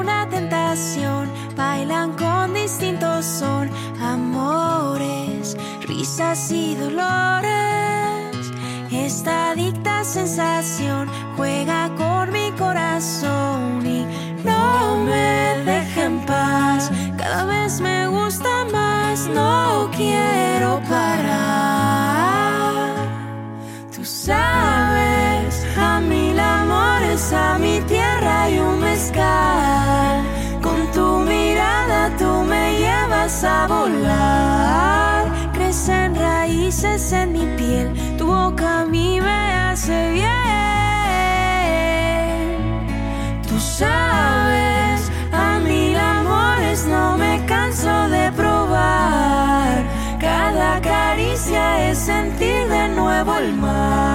una 0.00 0.26
tentación. 0.30 1.28
Bailan 1.54 2.12
con 2.12 2.54
distintos 2.54 3.26
son 3.26 3.68
amores, 4.00 5.58
risas 5.86 6.50
y 6.50 6.74
dolores. 6.74 8.50
Esta 8.90 9.50
adicta 9.50 10.04
sensación 10.04 11.06
juega 11.36 11.94
con 11.96 12.32
mi 12.32 12.50
corazón. 12.52 13.31
Con 30.62 30.90
tu 30.92 31.18
mirada 31.18 32.10
tú 32.18 32.44
me 32.44 32.78
llevas 32.78 33.44
a 33.44 33.66
volar. 33.66 35.26
Crecen 35.52 36.14
raíces 36.14 37.12
en 37.12 37.32
mi 37.32 37.46
piel, 37.56 38.16
tu 38.18 38.26
boca 38.26 38.80
a 38.80 38.84
mí 38.84 39.20
me 39.20 39.40
hace 39.64 40.12
bien. 40.12 40.32
Tú 43.48 43.58
sabes, 43.58 45.10
a 45.32 45.58
mí 45.60 45.92
el 45.92 45.98
amor 45.98 46.58
es 46.72 46.86
no 46.86 47.16
me 47.16 47.44
canso 47.46 48.08
de 48.08 48.32
probar. 48.32 49.82
Cada 50.20 50.80
caricia 50.80 51.90
es 51.90 51.98
sentir 51.98 52.68
de 52.68 52.88
nuevo 52.88 53.36
el 53.36 53.52
mar. 53.54 54.11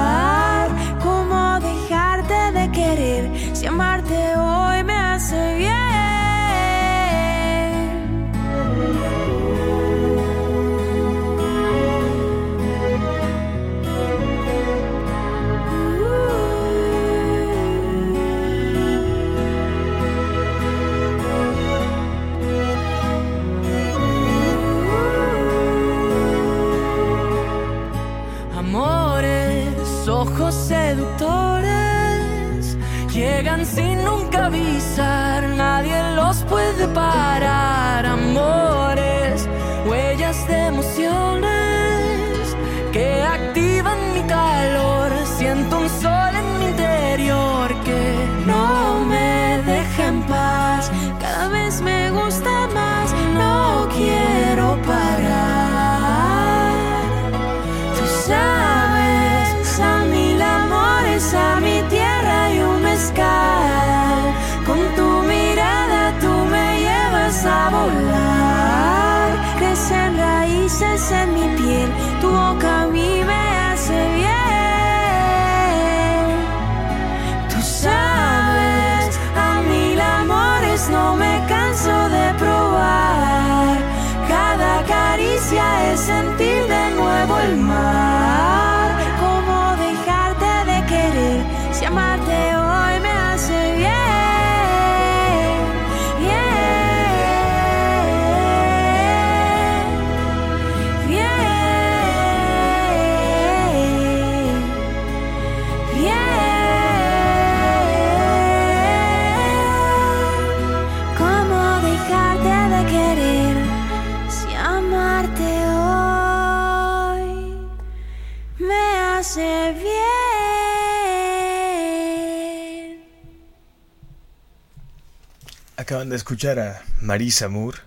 Acaban 125.87 126.09
de 126.09 126.17
escuchar 126.17 126.59
a 126.59 126.83
Marisa 126.99 127.47
Moore. 127.47 127.77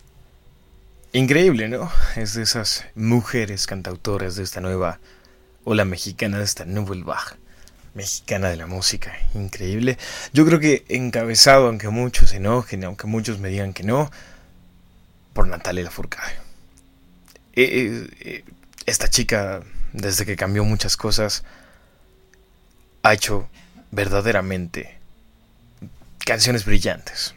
Increíble, 1.12 1.68
¿no? 1.68 1.92
Es 2.16 2.32
de 2.32 2.44
esas 2.44 2.86
mujeres 2.94 3.66
cantautoras 3.66 4.36
de 4.36 4.42
esta 4.42 4.62
nueva 4.62 4.98
ola 5.64 5.84
mexicana, 5.84 6.38
de 6.38 6.44
esta 6.44 6.64
Nouvelle 6.64 7.04
Vague 7.04 7.36
mexicana 7.92 8.48
de 8.48 8.56
la 8.56 8.66
música. 8.66 9.14
Increíble. 9.34 9.98
Yo 10.32 10.46
creo 10.46 10.58
que 10.58 10.86
encabezado, 10.88 11.66
aunque 11.66 11.90
muchos 11.90 12.30
se 12.30 12.38
enojen, 12.38 12.84
aunque 12.84 13.06
muchos 13.06 13.38
me 13.38 13.50
digan 13.50 13.74
que 13.74 13.82
no, 13.82 14.10
por 15.34 15.46
Natalia 15.46 15.84
Lafourcade. 15.84 16.36
Eh, 17.52 17.64
eh, 17.64 18.08
eh, 18.20 18.44
esta 18.86 19.10
chica, 19.10 19.60
desde 19.92 20.24
que 20.24 20.36
cambió 20.36 20.64
muchas 20.64 20.96
cosas, 20.96 21.44
ha 23.02 23.12
hecho 23.12 23.50
verdaderamente 23.90 24.96
canciones 26.24 26.64
brillantes. 26.64 27.34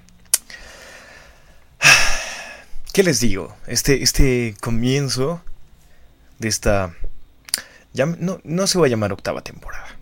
¿Qué 2.93 3.01
les 3.01 3.19
digo? 3.19 3.57
Este, 3.65 4.03
este 4.03 4.55
comienzo 4.61 5.41
de 6.37 6.47
esta... 6.47 6.93
no, 7.95 8.39
no 8.43 8.67
se 8.67 8.77
va 8.77 8.85
a 8.85 8.89
llamar 8.89 9.11
octava 9.11 9.41
temporada. 9.41 9.97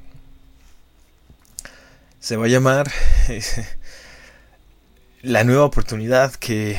Se 2.19 2.35
va 2.35 2.47
a 2.47 2.49
llamar 2.49 2.91
la 5.21 5.45
nueva 5.45 5.63
oportunidad 5.63 6.33
que 6.33 6.77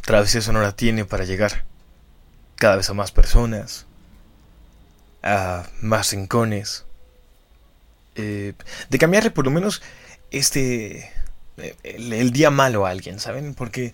Travesía 0.00 0.40
Sonora 0.40 0.74
tiene 0.74 1.04
para 1.04 1.24
llegar 1.24 1.64
cada 2.56 2.76
vez 2.76 2.88
a 2.88 2.94
más 2.94 3.12
personas, 3.12 3.84
a 5.22 5.68
más 5.82 6.12
rincones, 6.12 6.86
eh, 8.14 8.54
de 8.88 8.98
cambiarle 8.98 9.30
por 9.30 9.44
lo 9.44 9.50
menos 9.50 9.82
este 10.30 11.12
el, 11.82 12.10
el 12.14 12.32
día 12.32 12.50
malo 12.50 12.86
a 12.86 12.90
alguien, 12.90 13.20
¿saben? 13.20 13.52
Porque 13.52 13.92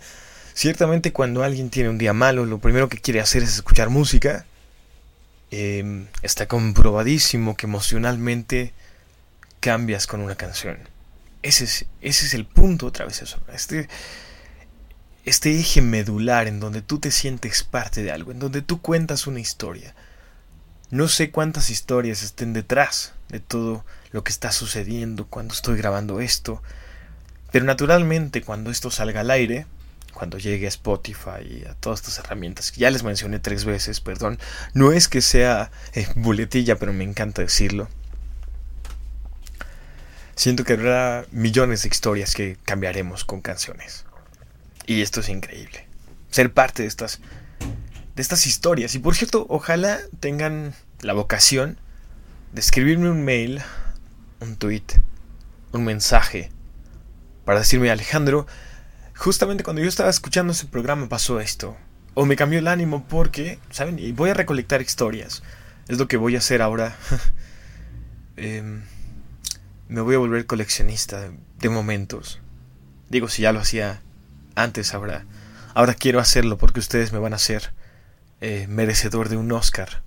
ciertamente 0.59 1.13
cuando 1.13 1.45
alguien 1.45 1.71
tiene 1.71 1.89
un 1.89 1.99
día 1.99 2.13
malo, 2.13 2.45
lo 2.45 2.59
primero 2.59 2.89
que 2.89 2.99
quiere 2.99 3.21
hacer 3.21 3.45
es 3.45 3.55
escuchar 3.55 3.91
música. 3.91 4.45
Eh, 5.53 6.07
está 6.23 6.49
comprobadísimo 6.49 7.57
que 7.57 7.67
emocionalmente 7.67 8.73
cambias 9.61 10.09
con 10.09 10.21
una 10.21 10.35
canción. 10.35 10.77
Ese 11.45 11.63
es, 11.63 11.87
ese 12.01 12.27
es 12.27 12.35
el 12.35 12.45
punto 12.45 12.87
otra 12.87 13.07
vez 13.07 13.23
eso. 13.23 13.39
Este, 13.55 13.89
este 15.25 15.57
eje 15.61 15.81
medular 15.81 16.49
en 16.49 16.59
donde 16.59 16.83
tú 16.83 16.99
te 16.99 17.13
sientes 17.13 17.63
parte 17.63 18.03
de 18.03 18.11
algo, 18.11 18.33
en 18.33 18.41
donde 18.41 18.61
tú 18.61 18.83
cuentas 18.83 19.29
una 19.29 19.39
historia. 19.39 19.95
No 20.91 21.07
sé 21.07 21.31
cuántas 21.31 21.71
historias 21.71 22.25
estén 22.25 22.53
detrás 22.53 23.13
de 23.29 23.39
todo 23.39 23.85
lo 24.11 24.25
que 24.25 24.33
está 24.33 24.51
sucediendo 24.51 25.25
cuando 25.29 25.55
estoy 25.55 25.79
grabando 25.79 26.19
esto, 26.19 26.65
pero 27.53 27.65
naturalmente 27.65 28.43
cuando 28.43 28.73
esto 28.73 28.91
salga 28.91 29.21
al 29.21 29.31
aire, 29.31 29.67
cuando 30.19 30.37
llegue 30.37 30.67
a 30.67 30.69
Spotify 30.69 31.45
y 31.49 31.65
a 31.65 31.75
todas 31.75 32.01
estas 32.01 32.19
herramientas 32.19 32.73
que 32.73 32.81
ya 32.81 32.91
les 32.91 33.05
mencioné 33.05 33.39
tres 33.39 33.65
veces, 33.65 34.01
perdón, 34.01 34.41
no 34.75 34.91
es 34.91 35.07
que 35.07 35.23
sea 35.23 35.71
eh, 35.95 36.09
buletilla, 36.17 36.77
pero 36.77 36.93
me 36.93 37.05
encanta 37.05 37.41
decirlo. 37.41 37.89
Siento 40.35 40.65
que 40.65 40.73
habrá 40.73 41.25
millones 41.31 41.85
de 41.85 41.91
historias 41.91 42.35
que 42.35 42.57
cambiaremos 42.65 43.25
con 43.25 43.43
canciones. 43.43 44.07
Y 44.87 45.03
esto 45.03 45.21
es 45.21 45.29
increíble. 45.29 45.87
Ser 46.33 46.53
parte 46.53 46.83
de 46.83 46.89
estas 46.89 47.21
de 48.17 48.23
estas 48.23 48.45
historias. 48.49 48.97
Y 48.97 48.99
por 48.99 49.15
cierto, 49.15 49.47
ojalá 49.49 50.01
tengan 50.19 50.75
la 51.01 51.13
vocación 51.13 51.79
de 52.53 52.61
escribirme 52.61 53.09
un 53.09 53.25
mail, 53.25 53.63
un 54.41 54.57
tweet, 54.57 54.83
un 55.71 55.85
mensaje 55.85 56.51
para 57.45 57.61
decirme, 57.61 57.93
Alejandro, 57.93 58.49
justamente 59.19 59.65
cuando 59.65 59.83
yo 59.83 59.89
estaba 59.89 60.09
escuchando 60.09 60.53
ese 60.53 60.67
programa 60.67 61.09
pasó 61.09 61.41
esto. 61.41 61.77
O 62.15 62.25
me 62.25 62.37
cambió 62.37 62.59
el 62.59 62.69
ánimo 62.69 63.05
porque, 63.07 63.59
¿saben? 63.71 63.99
Y 63.99 64.13
voy 64.13 64.31
a 64.31 64.35
recolectar 64.35 64.81
historias. 64.81 65.43
Es 65.89 65.99
lo 65.99 66.09
que 66.09 66.17
voy 66.17 66.37
a 66.37 66.39
hacer 66.39 66.63
ahora. 66.63 66.97
Em, 68.41 68.85
me 69.89 70.01
voy 70.01 70.15
a 70.15 70.19
volver 70.19 70.47
coleccionista 70.47 71.33
de 71.59 71.69
momentos. 71.69 72.41
Digo, 73.09 73.29
si 73.29 73.43
ya 73.43 73.53
lo 73.53 73.59
hacía 73.59 74.01
antes, 74.55 74.95
ahora, 74.95 75.27
ahora 75.75 75.95
quiero 75.95 76.21
hacerlo 76.21 76.57
porque 76.57 76.79
ustedes 76.79 77.13
me 77.13 77.19
van 77.19 77.33
a 77.33 77.37
hacer 77.37 77.73
eh, 78.41 78.67
merecedor 78.69 79.29
de 79.29 79.39
un 79.39 79.51
Oscar. 79.51 80.05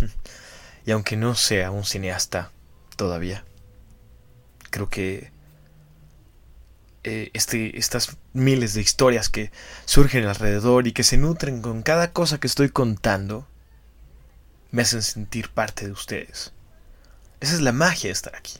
y 0.86 0.92
aunque 0.92 1.18
no 1.18 1.34
sea 1.34 1.70
un 1.70 1.84
cineasta 1.84 2.50
todavía, 2.96 3.44
creo 4.70 4.88
que 4.88 5.33
eh, 7.04 7.30
este, 7.34 7.78
estas 7.78 8.16
miles 8.32 8.72
de 8.72 8.80
historias 8.80 9.28
que 9.28 9.50
surgen 9.84 10.24
alrededor 10.24 10.86
y 10.86 10.92
que 10.92 11.04
se 11.04 11.18
nutren 11.18 11.60
con 11.60 11.82
cada 11.82 12.12
cosa 12.12 12.40
que 12.40 12.46
estoy 12.46 12.70
contando, 12.70 13.46
me 14.70 14.82
hacen 14.82 15.02
sentir 15.02 15.50
parte 15.50 15.84
de 15.84 15.92
ustedes. 15.92 16.52
Esa 17.40 17.54
es 17.54 17.60
la 17.60 17.72
magia 17.72 18.08
de 18.08 18.12
estar 18.12 18.34
aquí. 18.34 18.54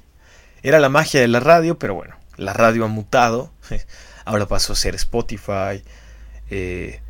Era 0.62 0.78
la 0.78 0.90
magia 0.90 1.20
de 1.20 1.28
la 1.28 1.40
radio, 1.40 1.78
pero 1.78 1.94
bueno, 1.94 2.16
la 2.36 2.52
radio 2.52 2.84
ha 2.84 2.88
mutado. 2.88 3.50
Ahora 4.26 4.46
pasó 4.46 4.74
a 4.74 4.76
ser 4.76 4.94
Spotify. 4.94 5.82
eh, 6.50 7.00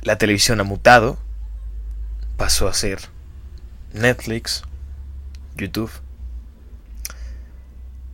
la 0.00 0.16
televisión 0.16 0.60
ha 0.60 0.64
mutado. 0.64 1.18
Pasó 2.36 2.66
a 2.66 2.74
ser 2.74 3.00
Netflix, 3.92 4.62
YouTube. 5.56 5.90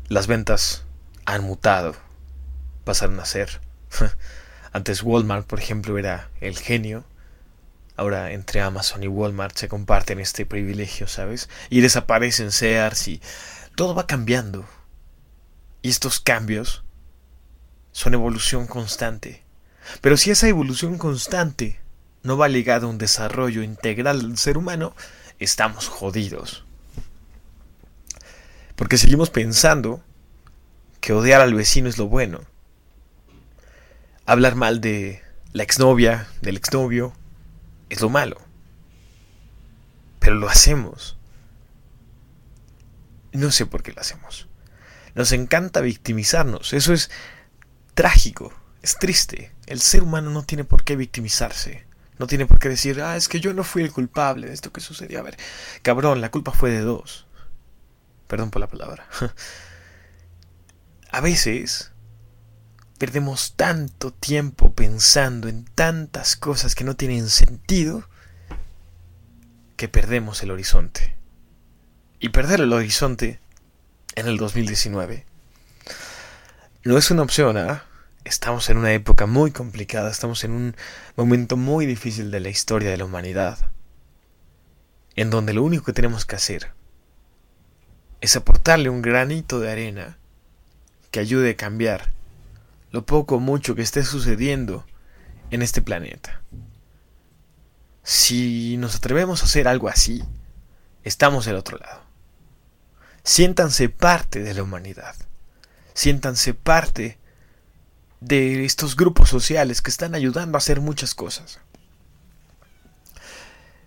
Las 0.08 0.26
ventas 0.26 0.84
han 1.24 1.44
mutado. 1.44 1.94
Pasaron 2.84 3.18
a 3.20 3.24
ser. 3.24 3.60
Antes 4.72 5.02
Walmart, 5.02 5.46
por 5.46 5.58
ejemplo, 5.58 5.98
era 5.98 6.30
el 6.40 6.58
genio. 6.58 7.04
Ahora 7.96 8.32
entre 8.32 8.60
Amazon 8.60 9.02
y 9.02 9.08
Walmart 9.08 9.56
se 9.56 9.68
comparten 9.68 10.18
este 10.18 10.46
privilegio, 10.46 11.06
¿sabes? 11.06 11.48
Y 11.68 11.82
desaparecen 11.82 12.50
Sears 12.50 13.06
y 13.08 13.20
todo 13.76 13.94
va 13.94 14.06
cambiando. 14.06 14.66
Y 15.82 15.90
estos 15.90 16.20
cambios 16.20 16.84
son 17.92 18.14
evolución 18.14 18.66
constante. 18.66 19.42
Pero 20.00 20.16
si 20.16 20.30
esa 20.30 20.48
evolución 20.48 20.96
constante 20.96 21.80
no 22.22 22.36
va 22.36 22.48
ligada 22.48 22.86
a 22.86 22.90
un 22.90 22.98
desarrollo 22.98 23.62
integral 23.62 24.22
del 24.22 24.38
ser 24.38 24.56
humano, 24.56 24.94
estamos 25.38 25.88
jodidos. 25.88 26.64
Porque 28.76 28.96
seguimos 28.96 29.30
pensando 29.30 30.02
que 31.00 31.12
odiar 31.12 31.40
al 31.40 31.54
vecino 31.54 31.88
es 31.88 31.98
lo 31.98 32.06
bueno. 32.06 32.40
Hablar 34.26 34.54
mal 34.54 34.80
de 34.80 35.22
la 35.52 35.62
exnovia, 35.62 36.28
del 36.40 36.56
exnovio, 36.56 37.12
es 37.88 38.00
lo 38.00 38.08
malo. 38.08 38.40
Pero 40.18 40.36
lo 40.36 40.48
hacemos. 40.48 41.18
No 43.32 43.50
sé 43.50 43.66
por 43.66 43.82
qué 43.82 43.92
lo 43.92 44.00
hacemos. 44.00 44.48
Nos 45.14 45.32
encanta 45.32 45.80
victimizarnos. 45.80 46.72
Eso 46.72 46.92
es 46.92 47.10
trágico, 47.94 48.52
es 48.82 48.98
triste. 48.98 49.52
El 49.66 49.80
ser 49.80 50.02
humano 50.02 50.30
no 50.30 50.44
tiene 50.44 50.64
por 50.64 50.84
qué 50.84 50.96
victimizarse. 50.96 51.84
No 52.18 52.26
tiene 52.26 52.46
por 52.46 52.58
qué 52.58 52.68
decir, 52.68 53.00
ah, 53.02 53.16
es 53.16 53.28
que 53.28 53.40
yo 53.40 53.52
no 53.52 53.64
fui 53.64 53.82
el 53.82 53.92
culpable 53.92 54.46
de 54.46 54.54
esto 54.54 54.72
que 54.72 54.80
sucedió. 54.80 55.18
A 55.18 55.22
ver, 55.22 55.36
cabrón, 55.82 56.20
la 56.20 56.30
culpa 56.30 56.52
fue 56.52 56.70
de 56.70 56.80
dos. 56.80 57.26
Perdón 58.28 58.50
por 58.50 58.60
la 58.60 58.68
palabra. 58.68 59.06
A 61.10 61.20
veces 61.20 61.91
perdemos 63.02 63.54
tanto 63.56 64.12
tiempo 64.12 64.74
pensando 64.74 65.48
en 65.48 65.64
tantas 65.64 66.36
cosas 66.36 66.76
que 66.76 66.84
no 66.84 66.94
tienen 66.94 67.28
sentido 67.28 68.08
que 69.74 69.88
perdemos 69.88 70.40
el 70.44 70.52
horizonte. 70.52 71.16
Y 72.20 72.28
perder 72.28 72.60
el 72.60 72.72
horizonte 72.72 73.40
en 74.14 74.28
el 74.28 74.36
2019 74.36 75.26
no 76.84 76.96
es 76.96 77.10
una 77.10 77.22
opción, 77.22 77.56
¿ah? 77.56 77.82
Estamos 78.22 78.70
en 78.70 78.76
una 78.76 78.92
época 78.92 79.26
muy 79.26 79.50
complicada, 79.50 80.08
estamos 80.08 80.44
en 80.44 80.52
un 80.52 80.76
momento 81.16 81.56
muy 81.56 81.86
difícil 81.86 82.30
de 82.30 82.38
la 82.38 82.50
historia 82.50 82.90
de 82.90 82.98
la 82.98 83.04
humanidad, 83.04 83.58
en 85.16 85.28
donde 85.28 85.54
lo 85.54 85.64
único 85.64 85.86
que 85.86 85.92
tenemos 85.92 86.24
que 86.24 86.36
hacer 86.36 86.70
es 88.20 88.36
aportarle 88.36 88.90
un 88.90 89.02
granito 89.02 89.58
de 89.58 89.72
arena 89.72 90.18
que 91.10 91.18
ayude 91.18 91.50
a 91.50 91.56
cambiar 91.56 92.21
lo 92.92 93.04
poco 93.04 93.36
o 93.36 93.40
mucho 93.40 93.74
que 93.74 93.82
esté 93.82 94.04
sucediendo 94.04 94.86
en 95.50 95.62
este 95.62 95.82
planeta. 95.82 96.42
Si 98.04 98.76
nos 98.76 98.96
atrevemos 98.96 99.42
a 99.42 99.46
hacer 99.46 99.66
algo 99.66 99.88
así, 99.88 100.22
estamos 101.02 101.46
del 101.46 101.56
otro 101.56 101.78
lado. 101.78 102.02
Siéntanse 103.24 103.88
parte 103.88 104.40
de 104.42 104.54
la 104.54 104.62
humanidad. 104.62 105.14
Siéntanse 105.94 106.54
parte 106.54 107.18
de 108.20 108.64
estos 108.64 108.96
grupos 108.96 109.28
sociales 109.28 109.82
que 109.82 109.90
están 109.90 110.14
ayudando 110.14 110.56
a 110.56 110.58
hacer 110.58 110.80
muchas 110.80 111.14
cosas. 111.14 111.60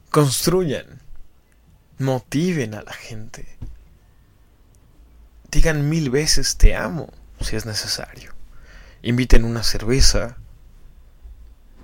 Construyan, 0.10 1.02
motiven 2.00 2.74
a 2.74 2.82
la 2.82 2.94
gente. 2.94 3.58
Digan 5.52 5.90
mil 5.90 6.10
veces 6.10 6.58
te 6.58 6.76
amo 6.76 7.10
si 7.42 7.56
es 7.56 7.66
necesario. 7.66 8.35
Inviten 9.06 9.46
una 9.46 9.62
cerveza. 9.62 10.36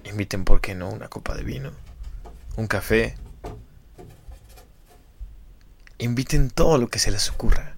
Inviten, 0.06 0.44
¿por 0.44 0.60
qué 0.60 0.74
no?, 0.74 0.90
una 0.90 1.08
copa 1.08 1.36
de 1.36 1.44
vino. 1.44 1.72
Un 2.56 2.66
café. 2.66 3.16
Inviten 6.00 6.50
todo 6.50 6.80
lo 6.80 6.88
que 6.88 6.98
se 6.98 7.12
les 7.12 7.30
ocurra. 7.30 7.76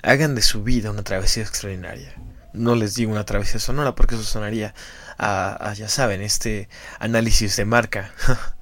Hagan 0.00 0.36
de 0.36 0.42
su 0.42 0.62
vida 0.62 0.92
una 0.92 1.02
travesía 1.02 1.42
extraordinaria. 1.42 2.14
No 2.52 2.76
les 2.76 2.94
digo 2.94 3.10
una 3.10 3.24
travesía 3.24 3.58
sonora 3.58 3.96
porque 3.96 4.14
eso 4.14 4.22
sonaría 4.22 4.74
a, 5.18 5.74
ya 5.74 5.88
saben, 5.88 6.22
este 6.22 6.68
análisis 7.00 7.56
de 7.56 7.64
marca. 7.64 8.12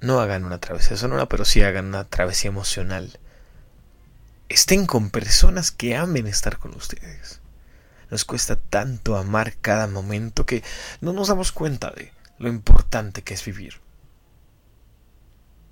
no 0.00 0.20
hagan 0.20 0.46
una 0.46 0.58
travesía 0.58 0.96
sonora, 0.96 1.28
pero 1.28 1.44
sí 1.44 1.60
hagan 1.60 1.84
una 1.84 2.04
travesía 2.04 2.48
emocional. 2.48 3.18
Estén 4.48 4.86
con 4.86 5.10
personas 5.10 5.70
que 5.70 5.96
amen 5.96 6.26
estar 6.26 6.56
con 6.58 6.74
ustedes. 6.74 7.43
Nos 8.10 8.24
cuesta 8.24 8.56
tanto 8.56 9.16
amar 9.16 9.56
cada 9.60 9.86
momento 9.86 10.46
que 10.46 10.62
no 11.00 11.12
nos 11.12 11.28
damos 11.28 11.52
cuenta 11.52 11.90
de 11.90 12.12
lo 12.38 12.48
importante 12.48 13.22
que 13.22 13.34
es 13.34 13.44
vivir. 13.44 13.80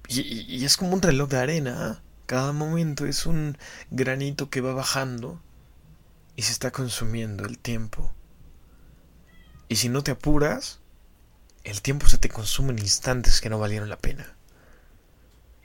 Y, 0.09 0.65
es 0.65 0.77
como 0.77 0.95
un 0.95 1.03
reloj 1.03 1.29
de 1.29 1.39
arena. 1.39 2.03
Cada 2.27 2.53
momento 2.53 3.07
es 3.07 3.27
un 3.27 3.57
granito 3.91 4.51
que 4.51 4.61
va 4.61 4.75
bajando 4.75 5.41
y 6.37 6.43
se 6.43 6.53
está 6.53 6.71
consumiendo 6.71 7.45
el 7.45 7.59
tiempo. 7.59 8.13
Y 9.69 9.77
si 9.77 9.89
no 9.89 10.03
te 10.03 10.11
apuras, 10.11 10.81
el 11.65 11.81
tiempo 11.83 12.09
se 12.09 12.19
te 12.19 12.29
consume 12.29 12.73
en 12.73 12.81
instantes 12.81 13.41
que 13.41 13.51
no 13.51 13.59
valieron 13.59 13.89
la 13.89 13.99
pena. 13.99 14.37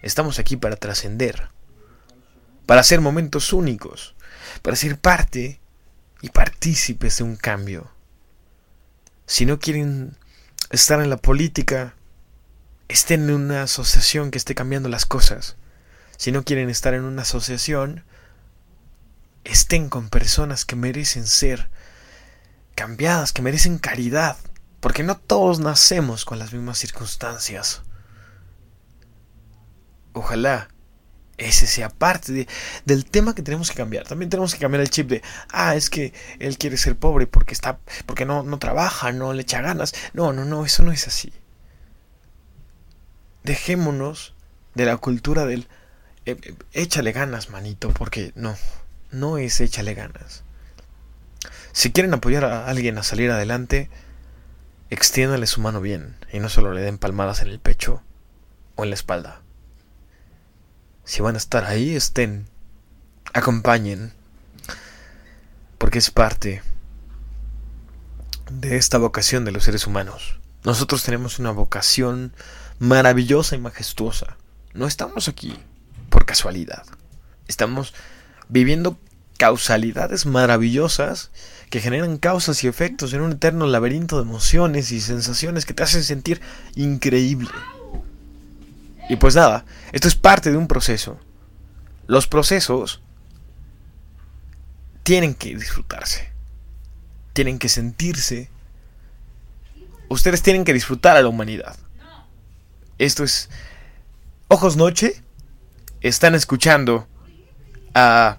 Estamos 0.02 0.40
aquí 0.40 0.56
para 0.58 0.76
trascender, 0.76 1.50
para 2.66 2.82
hacer 2.82 3.02
momentos 3.02 3.52
únicos, 3.52 4.16
para 4.62 4.76
ser 4.76 5.00
parte 5.00 5.60
y 6.22 6.30
partícipes 6.30 7.18
de 7.18 7.24
un 7.24 7.36
cambio. 7.36 7.92
Si 9.26 9.46
no 9.46 9.60
quieren 9.60 10.18
estar 10.70 11.02
en 11.02 11.10
la 11.10 11.18
política, 11.18 11.96
estén 12.88 13.30
en 13.30 13.36
una 13.36 13.64
asociación 13.64 14.32
que 14.32 14.38
esté 14.38 14.56
cambiando 14.56 14.90
las 14.90 15.06
cosas. 15.06 15.58
Si 16.18 16.32
no 16.32 16.44
quieren 16.44 16.70
estar 16.70 16.94
en 16.94 17.04
una 17.04 17.22
asociación, 17.24 18.04
estén 19.44 19.90
con 19.90 20.10
personas 20.10 20.66
que 20.66 20.76
merecen 20.76 21.28
ser 21.28 21.70
cambiadas, 22.76 23.34
que 23.34 23.42
merecen 23.42 23.78
caridad, 23.78 24.38
porque 24.80 25.04
no 25.04 25.18
todos 25.18 25.60
nacemos 25.60 26.26
con 26.26 26.40
las 26.40 26.54
mismas 26.54 26.78
circunstancias. 26.78 27.82
Ojalá 30.14 30.70
ese 31.38 31.68
sea 31.68 31.90
parte 31.90 32.32
de- 32.34 32.48
del 32.86 33.06
tema 33.06 33.36
que 33.36 33.44
tenemos 33.44 33.70
que 33.70 33.78
cambiar. 33.78 34.08
También 34.08 34.30
tenemos 34.30 34.54
que 34.54 34.60
cambiar 34.60 34.82
el 34.82 34.90
chip 34.90 35.08
de, 35.10 35.22
ah, 35.52 35.76
es 35.76 35.90
que 35.90 36.14
él 36.40 36.58
quiere 36.58 36.78
ser 36.78 36.96
pobre 36.98 37.28
porque 37.28 37.54
está, 37.54 37.80
porque 38.06 38.26
no, 38.26 38.44
no 38.44 38.58
trabaja, 38.60 39.12
no 39.12 39.34
le 39.34 39.44
echa 39.44 39.62
ganas. 39.62 39.94
No, 40.14 40.34
no, 40.34 40.46
no, 40.46 40.66
eso 40.66 40.84
no 40.84 40.92
es 40.92 41.08
así. 41.08 41.32
Dejémonos 43.44 44.34
de 44.76 44.86
la 44.86 44.98
cultura 44.98 45.46
del, 45.46 45.68
eh, 46.26 46.36
eh, 46.42 46.56
échale 46.74 47.12
ganas, 47.12 47.50
manito, 47.50 47.90
porque 47.92 48.32
no, 48.36 48.56
no 49.12 49.38
es 49.38 49.62
échale 49.62 49.94
ganas. 49.94 50.44
Si 51.72 51.92
quieren 51.92 52.14
apoyar 52.14 52.44
a 52.46 52.68
alguien 52.68 52.98
a 52.98 53.04
salir 53.04 53.32
adelante, 53.32 53.90
extiéndale 54.90 55.48
su 55.48 55.62
mano 55.62 55.82
bien 55.82 56.18
y 56.34 56.40
no 56.40 56.50
solo 56.50 56.74
le 56.74 56.82
den 56.82 56.98
palmadas 56.98 57.42
en 57.42 57.50
el 57.50 57.60
pecho 57.60 58.02
o 58.76 58.84
en 58.84 58.90
la 58.90 58.96
espalda. 58.96 59.42
Si 61.08 61.22
van 61.22 61.36
a 61.36 61.38
estar 61.38 61.64
ahí, 61.64 61.96
estén, 61.96 62.48
acompañen, 63.34 64.12
porque 65.78 66.00
es 66.00 66.12
parte 66.12 66.62
de 68.52 68.76
esta 68.76 68.98
vocación 68.98 69.46
de 69.46 69.54
los 69.54 69.64
seres 69.64 69.88
humanos. 69.88 70.38
Nosotros 70.66 71.04
tenemos 71.04 71.40
una 71.40 71.52
vocación 71.52 72.34
maravillosa 72.80 73.56
y 73.56 73.60
majestuosa. 73.60 74.36
No 74.74 74.86
estamos 74.86 75.30
aquí 75.30 75.58
por 76.10 76.26
casualidad. 76.26 76.84
Estamos 77.48 77.94
viviendo 78.50 79.00
causalidades 79.38 80.26
maravillosas 80.26 81.32
que 81.70 81.80
generan 81.80 82.18
causas 82.18 82.66
y 82.66 82.68
efectos 82.68 83.14
en 83.14 83.22
un 83.22 83.32
eterno 83.32 83.66
laberinto 83.66 84.18
de 84.18 84.24
emociones 84.24 84.92
y 84.92 85.00
sensaciones 85.00 85.66
que 85.66 85.74
te 85.74 85.84
hacen 85.84 86.04
sentir 86.04 86.42
increíble. 86.76 87.50
Y 89.10 89.16
pues 89.16 89.36
nada, 89.36 89.66
esto 89.92 90.08
es 90.08 90.16
parte 90.16 90.52
de 90.52 90.58
un 90.58 90.68
proceso. 90.68 91.20
Los 92.08 92.28
procesos 92.28 93.02
tienen 95.04 95.34
que 95.34 95.56
disfrutarse. 95.56 96.32
Tienen 97.34 97.60
que 97.60 97.70
sentirse. 97.70 98.50
Ustedes 100.10 100.42
tienen 100.42 100.66
que 100.66 100.74
disfrutar 100.74 101.16
a 101.16 101.22
la 101.22 101.30
humanidad. 101.30 101.78
Esto 102.98 103.24
es 103.24 103.50
Ojos 104.50 104.76
Noche. 104.76 105.24
Están 106.02 106.36
escuchando 106.36 107.08
a 107.94 108.38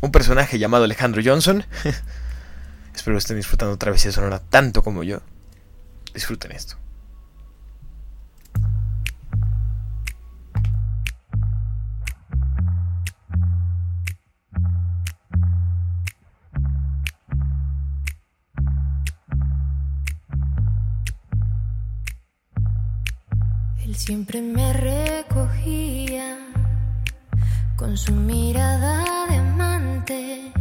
un 0.00 0.12
personaje 0.12 0.58
llamado 0.58 0.84
Alejandro 0.84 1.22
Johnson. 1.24 1.64
Espero 2.94 3.18
estén 3.18 3.36
disfrutando 3.36 3.74
otra 3.74 3.90
vez 3.90 4.04
de 4.04 4.12
sonora 4.12 4.38
tanto 4.38 4.82
como 4.82 5.02
yo. 5.02 5.20
Disfruten 6.12 6.52
esto. 6.52 6.76
Él 23.94 24.00
siempre 24.00 24.42
me 24.42 24.72
recogía 24.72 26.36
con 27.76 27.96
su 27.96 28.12
mirada 28.12 29.04
de 29.28 29.36
amante 29.36 30.52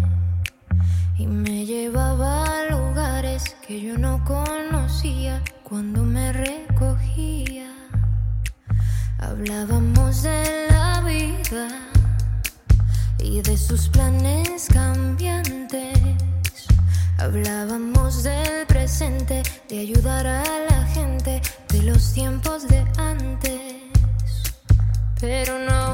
y 1.17 1.25
me 1.25 1.65
llevaba 1.65 2.43
a 2.45 2.65
lugares 2.69 3.55
que 3.65 3.81
yo 3.81 3.97
no 3.97 4.23
conocía 4.23 5.41
cuando 5.63 6.03
me 6.03 6.31
recogía. 6.31 7.73
Hablábamos 9.17 10.21
de 10.21 10.67
la 10.69 11.01
vida 11.01 11.69
y 13.17 13.41
de 13.41 13.57
sus 13.57 13.89
planes 13.89 14.67
cambiantes. 14.71 15.97
Hablábamos 17.17 18.21
del 18.21 18.67
presente, 18.67 19.41
de 19.69 19.79
ayudar 19.79 20.27
a 20.27 20.43
la 20.69 20.85
gente, 20.93 21.41
de 21.69 21.81
los 21.81 22.13
tiempos 22.13 22.67
de. 22.67 22.83
Pero 25.23 25.57
no 25.57 25.93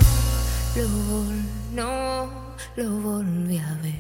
lo, 0.76 0.88
vol- 0.88 1.46
no 1.72 2.30
lo 2.76 2.90
volví 3.00 3.60
a 3.60 3.78
ver. 3.84 3.96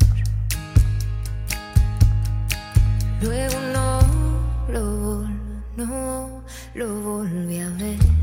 Luego 3.21 3.59
no 3.71 3.99
lo, 4.73 4.81
vol- 5.05 5.39
no 5.77 6.41
lo 6.73 7.01
volví 7.01 7.59
a 7.59 7.69
ver. 7.77 8.18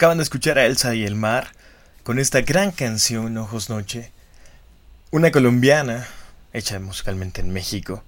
Acaban 0.00 0.16
de 0.16 0.22
escuchar 0.22 0.58
a 0.58 0.64
Elsa 0.64 0.94
y 0.94 1.04
el 1.04 1.14
mar 1.14 1.52
con 2.04 2.18
esta 2.18 2.40
gran 2.40 2.70
canción 2.70 3.36
Ojos 3.36 3.68
Noche. 3.68 4.12
Una 5.10 5.30
colombiana 5.30 6.08
hecha 6.54 6.80
musicalmente 6.80 7.42
en 7.42 7.52
México. 7.52 8.02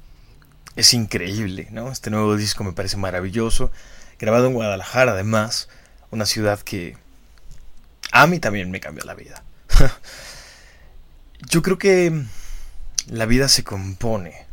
Es 0.74 0.94
increíble, 0.94 1.68
¿no? 1.70 1.92
Este 1.92 2.08
nuevo 2.08 2.34
disco 2.34 2.64
me 2.64 2.72
parece 2.72 2.96
maravilloso. 2.96 3.70
Grabado 4.18 4.46
en 4.46 4.54
Guadalajara 4.54 5.12
además, 5.12 5.68
una 6.10 6.24
ciudad 6.24 6.60
que 6.60 6.96
A 8.10 8.26
mí 8.26 8.38
también 8.38 8.70
me 8.70 8.80
cambió 8.80 9.04
la 9.04 9.12
vida. 9.12 9.42
Yo 11.50 11.60
creo 11.60 11.76
que 11.76 12.24
la 13.06 13.26
vida 13.26 13.50
se 13.50 13.64
compone 13.64 14.46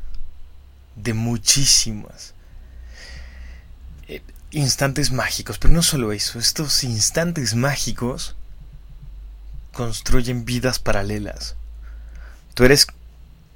de 0.98 1.14
muchísimas 1.14 2.34
instantes 4.52 5.12
mágicos, 5.12 5.60
pero 5.60 5.74
no 5.74 5.84
solo 5.84 6.12
eso, 6.12 6.40
estos 6.40 6.84
instantes 6.84 7.56
mágicos 7.56 8.36
construyen 9.74 10.46
vidas 10.46 10.80
paralelas. 10.80 11.56
Tú 12.54 12.64
eres 12.64 12.88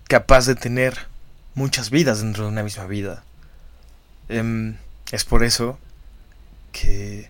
capaz 0.07 0.45
de 0.45 0.55
tener 0.55 1.07
muchas 1.55 1.89
vidas 1.89 2.21
dentro 2.21 2.43
de 2.43 2.49
una 2.49 2.63
misma 2.63 2.85
vida. 2.85 3.23
Em, 4.29 4.77
es 5.11 5.25
por 5.25 5.43
eso 5.43 5.79
que 6.71 7.29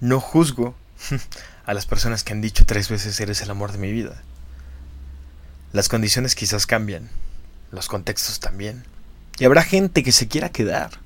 no 0.00 0.20
juzgo 0.20 0.74
a 1.66 1.74
las 1.74 1.86
personas 1.86 2.24
que 2.24 2.32
han 2.32 2.40
dicho 2.40 2.64
tres 2.64 2.88
veces 2.88 3.18
eres 3.20 3.42
el 3.42 3.50
amor 3.50 3.72
de 3.72 3.78
mi 3.78 3.92
vida. 3.92 4.22
Las 5.72 5.88
condiciones 5.88 6.34
quizás 6.34 6.66
cambian, 6.66 7.10
los 7.72 7.88
contextos 7.88 8.38
también. 8.38 8.84
Y 9.38 9.44
habrá 9.44 9.64
gente 9.64 10.04
que 10.04 10.12
se 10.12 10.28
quiera 10.28 10.50
quedar 10.50 11.03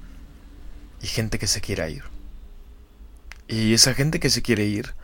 y 1.00 1.06
gente 1.06 1.38
que 1.38 1.46
se 1.46 1.60
quiera 1.60 1.88
ir. 1.88 2.04
Y 3.46 3.74
esa 3.74 3.94
gente 3.94 4.20
que 4.20 4.30
se 4.30 4.42
quiere 4.42 4.64
ir, 4.64 4.94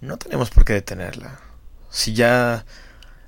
no 0.00 0.16
tenemos 0.16 0.50
por 0.50 0.64
qué 0.64 0.72
detenerla. 0.72 1.40
Si 1.90 2.14
ya 2.14 2.64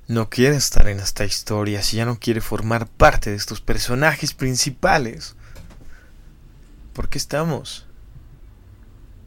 no 0.07 0.29
quiere 0.29 0.55
estar 0.55 0.87
en 0.87 0.99
esta 0.99 1.25
historia, 1.25 1.81
si 1.81 1.97
ya 1.97 2.05
no 2.05 2.19
quiere 2.19 2.41
formar 2.41 2.87
parte 2.87 3.29
de 3.29 3.37
estos 3.37 3.61
personajes 3.61 4.33
principales, 4.33 5.35
¿por 6.93 7.07
qué 7.09 7.17
estamos? 7.17 7.85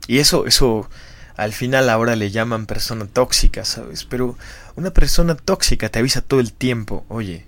Y 0.07 0.19
eso, 0.19 0.47
eso, 0.47 0.89
al 1.37 1.53
final 1.53 1.89
ahora 1.89 2.17
le 2.17 2.31
llaman 2.31 2.67
persona 2.67 3.07
tóxica, 3.07 3.65
¿sabes? 3.65 4.05
Pero 4.05 4.37
una 4.77 4.91
persona 4.91 5.35
tóxica 5.35 5.89
te 5.89 5.99
avisa 5.99 6.21
todo 6.21 6.41
el 6.41 6.53
tiempo, 6.53 7.05
oye, 7.09 7.47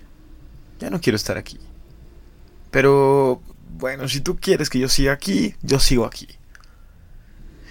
ya 0.79 0.89
no 0.89 0.99
quiero 0.99 1.15
estar 1.15 1.37
aquí. 1.37 1.59
Pero, 2.71 3.41
bueno, 3.77 4.07
si 4.07 4.21
tú 4.21 4.37
quieres 4.37 4.69
que 4.69 4.79
yo 4.79 4.89
siga 4.89 5.13
aquí, 5.13 5.55
yo 5.61 5.79
sigo 5.79 6.05
aquí. 6.05 6.27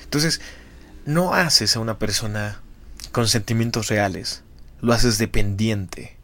Entonces, 0.04 0.40
no 1.04 1.34
haces 1.34 1.76
a 1.76 1.80
una 1.80 1.98
persona 1.98 2.60
con 3.12 3.28
sentimientos 3.28 3.88
reales, 3.88 4.42
lo 4.80 4.92
haces 4.92 5.18
dependiente. 5.18 6.16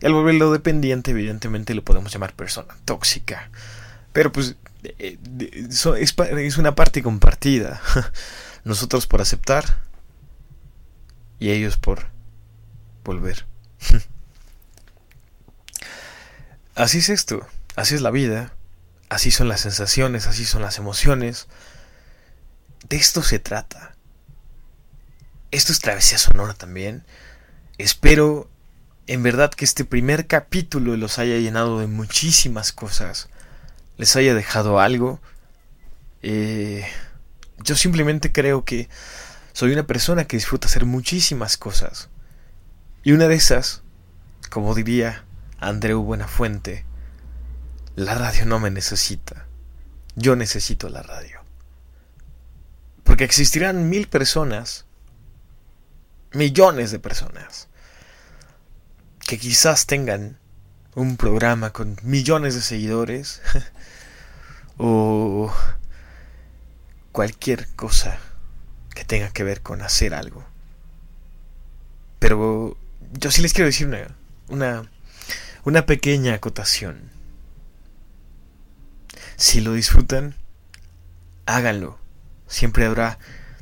Y 0.00 0.06
al 0.06 0.12
volverlo 0.12 0.52
dependiente, 0.52 1.12
evidentemente 1.12 1.74
lo 1.74 1.84
podemos 1.84 2.12
llamar 2.12 2.34
persona 2.34 2.76
tóxica. 2.84 3.50
Pero 4.12 4.32
pues 4.32 4.56
eh, 4.82 5.18
es 6.02 6.58
una 6.58 6.74
parte 6.74 7.02
compartida. 7.02 7.80
Nosotros 8.64 9.06
por 9.06 9.20
aceptar 9.20 9.78
y 11.38 11.50
ellos 11.50 11.76
por 11.76 12.06
volver. 13.04 13.46
Así 16.74 16.98
es 16.98 17.08
esto, 17.08 17.46
así 17.74 17.94
es 17.94 18.02
la 18.02 18.10
vida, 18.10 18.52
así 19.08 19.30
son 19.30 19.48
las 19.48 19.60
sensaciones, 19.60 20.26
así 20.26 20.44
son 20.44 20.62
las 20.62 20.78
emociones. 20.78 21.46
De 22.88 22.96
esto 22.96 23.22
se 23.22 23.38
trata. 23.38 23.94
Esto 25.50 25.72
es 25.72 25.80
travesía 25.80 26.18
sonora 26.18 26.54
también. 26.54 27.04
Espero 27.78 28.48
en 29.06 29.22
verdad 29.22 29.50
que 29.50 29.64
este 29.64 29.84
primer 29.84 30.26
capítulo 30.26 30.96
los 30.96 31.18
haya 31.18 31.38
llenado 31.38 31.78
de 31.78 31.86
muchísimas 31.86 32.72
cosas. 32.72 33.28
Les 33.96 34.16
haya 34.16 34.34
dejado 34.34 34.80
algo. 34.80 35.20
Eh, 36.22 36.84
yo 37.58 37.76
simplemente 37.76 38.32
creo 38.32 38.64
que 38.64 38.88
soy 39.52 39.72
una 39.72 39.86
persona 39.86 40.26
que 40.26 40.36
disfruta 40.36 40.66
hacer 40.66 40.84
muchísimas 40.84 41.56
cosas. 41.56 42.08
Y 43.02 43.12
una 43.12 43.28
de 43.28 43.36
esas, 43.36 43.82
como 44.50 44.74
diría 44.74 45.24
Andreu 45.58 46.02
Buenafuente, 46.02 46.84
la 47.96 48.14
radio 48.14 48.44
no 48.44 48.60
me 48.60 48.70
necesita. 48.70 49.46
Yo 50.14 50.36
necesito 50.36 50.88
la 50.88 51.02
radio. 51.02 51.40
Porque 53.04 53.24
existirán 53.24 53.88
mil 53.88 54.06
personas, 54.06 54.84
millones 56.32 56.90
de 56.90 56.98
personas, 56.98 57.68
que 59.26 59.38
quizás 59.38 59.86
tengan 59.86 60.38
un 60.94 61.16
programa 61.16 61.72
con 61.72 61.96
millones 62.02 62.54
de 62.54 62.60
seguidores 62.62 63.40
o 64.78 65.52
cualquier 67.12 67.66
cosa 67.76 68.18
que 68.94 69.04
tenga 69.04 69.30
que 69.30 69.44
ver 69.44 69.62
con 69.62 69.80
hacer 69.80 70.14
algo. 70.14 70.44
Pero 72.18 72.76
yo 73.12 73.30
sí 73.30 73.40
les 73.40 73.54
quiero 73.54 73.66
decir 73.66 73.86
una, 73.86 74.14
una, 74.48 74.90
una 75.64 75.86
pequeña 75.86 76.34
acotación. 76.34 77.15
Si 79.36 79.60
lo 79.60 79.72
disfrutan, 79.72 80.34
háganlo. 81.44 81.98
Siempre 82.46 82.86
habrá 82.86 83.18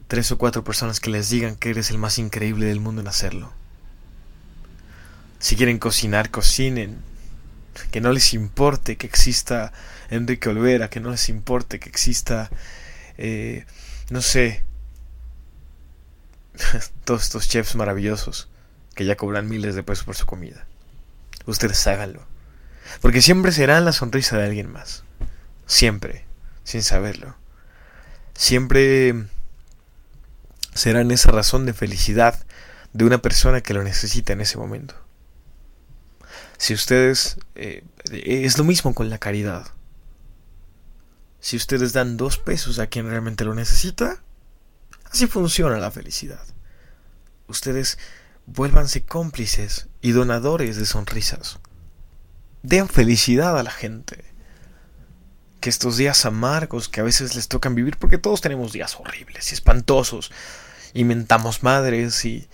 tres 0.09 0.31
o 0.31 0.39
cuatro 0.39 0.65
personas 0.65 1.01
que 1.01 1.11
les 1.11 1.29
digan 1.31 1.57
que 1.57 1.71
eres 1.71 1.91
el 1.91 1.99
más 1.99 2.19
increíble 2.19 2.67
del 2.67 2.81
mundo 2.81 3.01
en 3.01 3.09
hacerlo. 3.09 3.53
Si 5.39 5.57
quieren 5.57 5.79
cocinar, 5.79 6.31
cocinen. 6.31 6.99
Que 7.91 8.01
no 8.01 8.13
les 8.13 8.35
importe 8.35 8.97
que 8.97 9.07
exista 9.07 9.73
Enrique 10.09 10.49
Olvera, 10.49 10.91
que 10.91 11.01
no 11.01 11.11
les 11.11 11.29
importe 11.29 11.81
que 11.81 11.89
exista, 11.89 12.49
eh, 13.19 13.67
no 14.11 14.23
sé, 14.23 14.63
todos 17.05 17.25
estos 17.25 17.49
chefs 17.49 17.75
maravillosos 17.75 18.49
que 18.95 19.05
ya 19.05 19.17
cobran 19.17 19.49
miles 19.49 19.75
de 19.75 19.83
pesos 19.83 20.05
por 20.05 20.15
su 20.15 20.25
comida. 20.25 20.67
Ustedes 21.47 21.87
háganlo. 21.87 22.25
Porque 23.01 23.23
siempre 23.23 23.53
serán 23.53 23.85
la 23.85 23.93
sonrisa 23.93 24.39
de 24.39 24.45
alguien 24.45 24.71
más. 24.71 25.04
Siempre, 25.67 26.27
sin 26.63 26.83
saberlo. 26.83 27.37
Siempre 28.35 29.27
serán 30.75 31.11
esa 31.11 31.31
razón 31.31 31.67
de 31.67 31.73
felicidad 31.73 32.45
de 32.93 33.05
una 33.05 33.19
persona 33.19 33.61
que 33.61 33.75
lo 33.75 33.83
necesita 33.83 34.33
en 34.33 34.41
ese 34.41 34.59
momento. 34.59 34.95
Si 36.59 36.75
ustedes... 36.75 37.37
eh, 37.55 37.85
es 38.11 38.59
lo 38.59 38.65
mismo 38.65 38.95
con 38.95 39.11
la 39.11 39.19
caridad. 39.19 39.67
Si 41.41 41.57
ustedes 41.57 41.93
dan 41.93 42.17
dos 42.17 42.39
pesos 42.39 42.79
a 42.79 42.87
quien 42.87 43.09
realmente 43.09 43.45
lo 43.45 43.55
necesita, 43.55 44.23
así 45.11 45.27
funciona 45.27 45.79
la 45.79 45.91
felicidad. 45.91 46.43
Ustedes 47.49 47.99
vuélvanse 48.47 49.05
cómplices 49.05 49.89
y 50.01 50.13
donadores 50.13 50.77
de 50.77 50.87
sonrisas. 50.87 51.59
Den 52.63 52.89
felicidad 52.89 53.59
a 53.59 53.63
la 53.63 53.71
gente. 53.71 54.25
Que 55.65 55.71
estos 55.71 55.97
días 55.97 56.27
amargos 56.27 56.91
que 56.91 57.01
a 57.01 57.05
veces 57.05 57.35
les 57.37 57.49
tocan 57.49 57.75
vivir, 57.75 57.97
porque 57.97 58.19
todos 58.19 58.43
tenemos 58.43 58.75
días 58.75 58.97
horribles 59.01 59.51
y 59.51 59.55
espantosos, 59.55 60.31
y 60.93 61.05
mentamos 61.05 61.63
madres 61.63 62.27
y, 62.27 62.47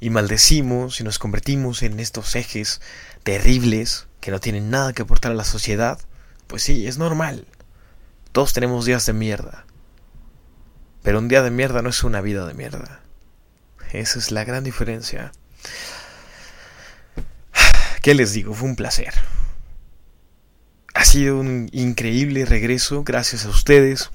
y 0.00 0.10
maldecimos 0.10 1.00
y 1.00 1.04
nos 1.04 1.18
convertimos 1.18 1.82
en 1.82 1.98
estos 1.98 2.36
ejes 2.36 2.82
terribles 3.22 4.06
que 4.20 4.30
no 4.30 4.38
tienen 4.38 4.68
nada 4.68 4.92
que 4.92 5.00
aportar 5.00 5.32
a 5.32 5.34
la 5.34 5.44
sociedad, 5.44 5.98
pues 6.46 6.62
sí, 6.62 6.86
es 6.86 6.98
normal. 6.98 7.46
Todos 8.32 8.52
tenemos 8.52 8.84
días 8.84 9.06
de 9.06 9.14
mierda. 9.14 9.64
Pero 11.02 11.20
un 11.20 11.28
día 11.28 11.40
de 11.40 11.50
mierda 11.50 11.80
no 11.80 11.88
es 11.88 12.04
una 12.04 12.20
vida 12.20 12.46
de 12.46 12.52
mierda. 12.52 13.00
Esa 13.92 14.18
es 14.18 14.30
la 14.30 14.44
gran 14.44 14.62
diferencia. 14.62 15.32
¿Qué 18.02 18.12
les 18.12 18.34
digo? 18.34 18.52
Fue 18.52 18.68
un 18.68 18.76
placer. 18.76 19.14
Ha 20.98 21.04
sido 21.04 21.38
un 21.38 21.68
increíble 21.70 22.44
regreso 22.44 23.04
gracias 23.04 23.44
a 23.44 23.50
ustedes. 23.50 24.10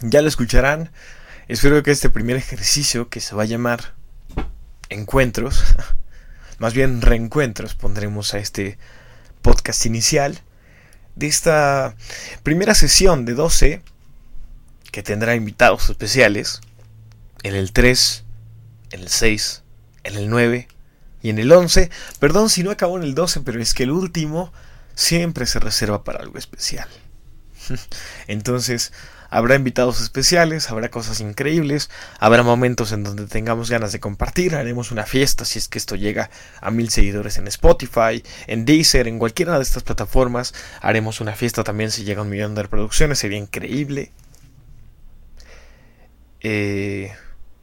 Ya 0.00 0.22
lo 0.22 0.28
escucharán. 0.28 0.90
Espero 1.46 1.82
que 1.82 1.90
este 1.90 2.08
primer 2.08 2.36
ejercicio 2.36 3.10
que 3.10 3.20
se 3.20 3.34
va 3.34 3.42
a 3.42 3.46
llamar 3.46 3.92
encuentros, 4.88 5.62
más 6.58 6.72
bien 6.72 7.02
reencuentros, 7.02 7.74
pondremos 7.74 8.32
a 8.32 8.38
este 8.38 8.78
podcast 9.42 9.84
inicial 9.84 10.40
de 11.16 11.26
esta 11.26 11.96
primera 12.42 12.74
sesión 12.74 13.26
de 13.26 13.34
12 13.34 13.82
que 14.90 15.02
tendrá 15.02 15.34
invitados 15.34 15.90
especiales 15.90 16.62
en 17.42 17.54
el 17.54 17.72
3, 17.74 18.24
en 18.92 19.00
el 19.00 19.08
6, 19.08 19.62
en 20.04 20.16
el 20.16 20.30
9 20.30 20.66
y 21.20 21.28
en 21.28 21.38
el 21.38 21.52
11. 21.52 21.90
Perdón 22.20 22.48
si 22.48 22.62
no 22.62 22.70
acabó 22.70 22.96
en 22.96 23.02
el 23.02 23.14
12, 23.14 23.42
pero 23.42 23.60
es 23.60 23.74
que 23.74 23.82
el 23.82 23.90
último 23.90 24.50
siempre 24.96 25.46
se 25.46 25.60
reserva 25.60 26.02
para 26.02 26.18
algo 26.18 26.38
especial. 26.38 26.88
Entonces, 28.26 28.92
habrá 29.30 29.54
invitados 29.54 30.00
especiales, 30.00 30.70
habrá 30.70 30.90
cosas 30.90 31.20
increíbles, 31.20 31.90
habrá 32.18 32.42
momentos 32.42 32.92
en 32.92 33.04
donde 33.04 33.26
tengamos 33.26 33.70
ganas 33.70 33.92
de 33.92 34.00
compartir, 34.00 34.54
haremos 34.54 34.90
una 34.90 35.04
fiesta 35.04 35.44
si 35.44 35.58
es 35.58 35.68
que 35.68 35.78
esto 35.78 35.94
llega 35.94 36.30
a 36.60 36.70
mil 36.70 36.90
seguidores 36.90 37.38
en 37.38 37.46
Spotify, 37.48 38.24
en 38.46 38.64
Deezer, 38.64 39.06
en 39.06 39.18
cualquiera 39.18 39.56
de 39.56 39.62
estas 39.62 39.82
plataformas, 39.82 40.54
haremos 40.80 41.20
una 41.20 41.34
fiesta 41.34 41.62
también 41.62 41.90
si 41.90 42.04
llega 42.04 42.20
a 42.20 42.24
un 42.24 42.30
millón 42.30 42.54
de 42.54 42.62
reproducciones, 42.62 43.18
sería 43.18 43.38
increíble. 43.38 44.10
Eh, 46.40 47.12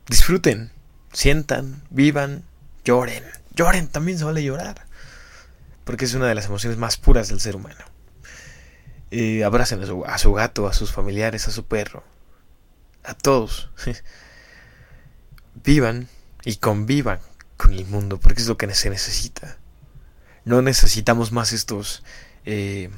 disfruten, 0.07 0.71
sientan, 1.11 1.83
vivan, 1.89 2.43
lloren. 2.83 3.23
Lloren, 3.55 3.87
también 3.87 4.17
se 4.17 4.25
vale 4.25 4.43
llorar. 4.43 4.82
Porque 5.83 6.05
es 6.05 6.13
una 6.13 6.27
de 6.27 6.35
las 6.35 6.45
emociones 6.45 6.77
más 6.77 6.97
puras 6.97 7.27
del 7.29 7.39
ser 7.39 7.55
humano. 7.55 7.83
Eh, 9.11 9.43
abracen 9.43 9.81
a 9.83 10.17
su, 10.17 10.33
gato, 10.33 10.67
a 10.67 10.73
sus 10.73 10.91
familiares, 10.91 11.47
a 11.47 11.51
su 11.51 11.65
perro. 11.65 12.03
A 13.03 13.13
todos. 13.13 13.69
Vivan 15.63 16.07
y 16.45 16.55
convivan 16.55 17.19
con 17.57 17.73
el 17.73 17.85
mundo, 17.85 18.19
porque 18.19 18.41
es 18.41 18.47
lo 18.47 18.57
que 18.57 18.73
se 18.73 18.89
necesita. 18.89 19.57
No 20.45 20.61
necesitamos 20.61 21.31
más 21.31 21.53
estos... 21.53 22.03
eh, 22.45 22.89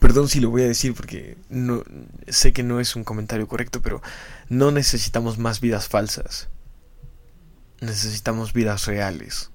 perdón 0.00 0.28
si 0.28 0.40
lo 0.40 0.50
voy 0.50 0.62
a 0.62 0.68
decir 0.68 0.94
porque 0.94 1.36
no, 1.48 1.82
sé 2.28 2.52
que 2.52 2.62
no 2.62 2.80
es 2.80 2.96
un 2.96 3.04
comentario 3.04 3.46
correcto, 3.48 3.82
pero 3.82 4.02
no 4.48 4.70
necesitamos 4.70 5.38
más 5.38 5.60
vidas 5.60 5.88
falsas. 5.88 6.48
Necesitamos 7.80 8.52
vidas 8.52 8.86
reales. 8.86 9.50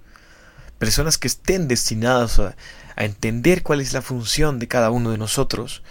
Personas 0.81 1.19
que 1.19 1.27
estén 1.27 1.67
destinadas 1.67 2.39
a, 2.39 2.55
entender 2.97 3.61
cuál 3.61 3.81
es 3.81 3.93
la 3.93 4.01
función 4.01 4.57
de 4.57 4.67
cada 4.67 4.89
uno 4.89 5.11
de 5.11 5.19
nosotros. 5.19 5.83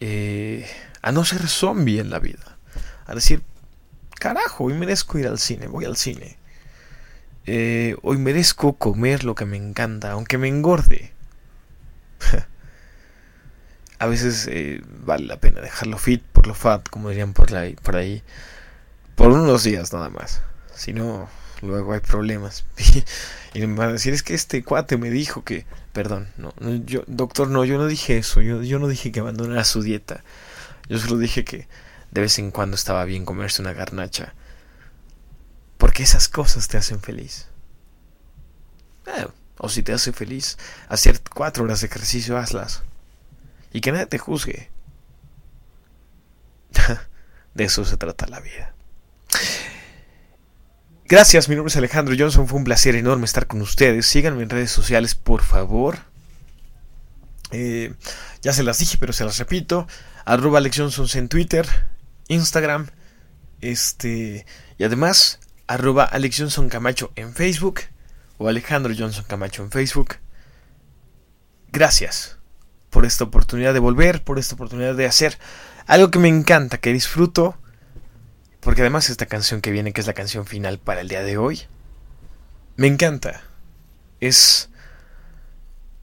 eh, 0.00 0.68
a 1.00 1.12
no 1.12 1.24
ser 1.24 1.46
zombie 1.46 2.00
en 2.00 2.10
la 2.10 2.18
vida. 2.18 2.58
A 3.06 3.14
decir, 3.14 3.42
carajo, 4.18 4.64
hoy 4.64 4.74
merezco 4.74 5.16
ir 5.18 5.28
al 5.28 5.38
cine, 5.38 5.68
voy 5.68 5.84
al 5.84 5.96
cine. 5.96 6.38
Eh, 7.46 7.96
hoy 8.02 8.18
merezco 8.18 8.74
comer 8.74 9.22
lo 9.22 9.36
que 9.36 9.46
me 9.46 9.56
encanta, 9.56 10.10
aunque 10.10 10.38
me 10.38 10.48
engorde. 10.48 11.12
A 14.00 14.06
veces 14.06 14.48
eh, 14.50 14.82
vale 15.04 15.26
la 15.26 15.38
pena 15.38 15.60
dejarlo 15.60 15.98
fit 15.98 16.22
por 16.22 16.48
lo 16.48 16.54
fat, 16.54 16.88
como 16.88 17.10
dirían 17.10 17.32
por 17.32 17.54
ahí, 17.54 17.74
por 17.74 17.94
ahí. 17.94 18.24
Por 19.14 19.28
unos 19.28 19.62
días 19.62 19.92
nada 19.92 20.10
más. 20.10 20.42
Si 20.74 20.92
no, 20.92 21.28
luego 21.62 21.92
hay 21.92 22.00
problemas. 22.00 22.64
y 23.54 23.66
me 23.66 23.74
van 23.74 23.90
a 23.90 23.92
decir, 23.92 24.12
es 24.12 24.22
que 24.22 24.34
este 24.34 24.62
cuate 24.62 24.96
me 24.96 25.10
dijo 25.10 25.44
que... 25.44 25.66
Perdón, 25.92 26.28
no, 26.36 26.52
yo, 26.84 27.02
doctor, 27.06 27.48
no, 27.48 27.64
yo 27.64 27.78
no 27.78 27.86
dije 27.86 28.18
eso. 28.18 28.40
Yo, 28.40 28.62
yo 28.62 28.78
no 28.78 28.88
dije 28.88 29.10
que 29.10 29.20
abandonara 29.20 29.64
su 29.64 29.82
dieta. 29.82 30.22
Yo 30.88 30.98
solo 30.98 31.18
dije 31.18 31.44
que 31.44 31.66
de 32.10 32.20
vez 32.20 32.38
en 32.38 32.50
cuando 32.50 32.76
estaba 32.76 33.04
bien 33.04 33.24
comerse 33.24 33.62
una 33.62 33.72
garnacha. 33.72 34.34
Porque 35.76 36.02
esas 36.02 36.28
cosas 36.28 36.68
te 36.68 36.76
hacen 36.76 37.00
feliz. 37.00 37.48
Eh, 39.06 39.26
o 39.58 39.68
si 39.68 39.82
te 39.82 39.92
hace 39.92 40.12
feliz 40.12 40.58
hacer 40.88 41.20
cuatro 41.34 41.64
horas 41.64 41.80
de 41.80 41.88
ejercicio, 41.88 42.38
hazlas. 42.38 42.82
Y 43.72 43.80
que 43.80 43.92
nadie 43.92 44.06
te 44.06 44.18
juzgue. 44.18 44.70
de 47.54 47.64
eso 47.64 47.84
se 47.84 47.96
trata 47.96 48.26
la 48.26 48.40
vida. 48.40 48.74
Gracias, 51.08 51.48
mi 51.48 51.54
nombre 51.54 51.70
es 51.70 51.76
Alejandro 51.78 52.14
Johnson. 52.18 52.46
Fue 52.46 52.58
un 52.58 52.64
placer 52.64 52.94
enorme 52.94 53.24
estar 53.24 53.46
con 53.46 53.62
ustedes. 53.62 54.04
Síganme 54.04 54.42
en 54.42 54.50
redes 54.50 54.70
sociales, 54.70 55.14
por 55.14 55.40
favor. 55.40 56.00
Eh, 57.50 57.94
ya 58.42 58.52
se 58.52 58.62
las 58.62 58.78
dije, 58.78 58.98
pero 59.00 59.14
se 59.14 59.24
las 59.24 59.38
repito. 59.38 59.88
Arroba 60.26 60.58
Alex 60.58 60.76
Johnson 60.76 61.08
en 61.14 61.28
Twitter, 61.30 61.66
Instagram. 62.28 62.88
Este. 63.62 64.44
Y 64.76 64.84
además, 64.84 65.40
arroba 65.66 66.04
Alex 66.04 66.40
Johnson 66.40 66.68
Camacho 66.68 67.10
en 67.16 67.32
Facebook. 67.32 67.80
O 68.36 68.46
Alejandro 68.46 68.92
Johnson 68.96 69.24
Camacho 69.26 69.62
en 69.62 69.70
Facebook. 69.70 70.16
Gracias 71.72 72.36
por 72.90 73.06
esta 73.06 73.24
oportunidad 73.24 73.72
de 73.72 73.80
volver, 73.80 74.24
por 74.24 74.38
esta 74.38 74.56
oportunidad 74.56 74.94
de 74.94 75.06
hacer 75.06 75.38
algo 75.86 76.10
que 76.10 76.18
me 76.18 76.28
encanta, 76.28 76.76
que 76.76 76.92
disfruto. 76.92 77.56
Porque 78.60 78.82
además 78.82 79.10
esta 79.10 79.26
canción 79.26 79.60
que 79.60 79.70
viene, 79.70 79.92
que 79.92 80.00
es 80.00 80.06
la 80.06 80.14
canción 80.14 80.46
final 80.46 80.78
para 80.78 81.00
el 81.00 81.08
día 81.08 81.22
de 81.22 81.38
hoy, 81.38 81.62
me 82.76 82.86
encanta. 82.86 83.42
Es 84.20 84.70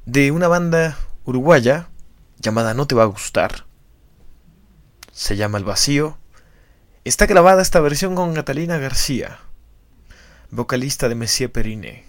de 0.05 0.31
una 0.31 0.47
banda 0.47 0.97
uruguaya 1.23 1.89
llamada 2.37 2.73
No 2.73 2.85
te 2.85 2.95
va 2.95 3.03
a 3.03 3.07
gustar. 3.07 3.65
Se 5.11 5.35
llama 5.35 5.57
El 5.57 5.63
Vacío. 5.63 6.17
Está 7.05 7.25
grabada 7.25 7.61
esta 7.61 7.79
versión 7.79 8.15
con 8.15 8.33
Catalina 8.33 8.77
García, 8.77 9.39
vocalista 10.51 11.09
de 11.09 11.15
Messier 11.15 11.51
Perine. 11.51 12.05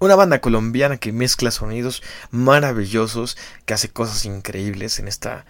Una 0.00 0.16
banda 0.16 0.40
colombiana 0.40 0.96
que 0.96 1.12
mezcla 1.12 1.50
sonidos 1.50 2.02
maravillosos, 2.30 3.36
que 3.64 3.74
hace 3.74 3.90
cosas 3.90 4.24
increíbles 4.24 4.98
en 4.98 5.08
esta 5.08 5.46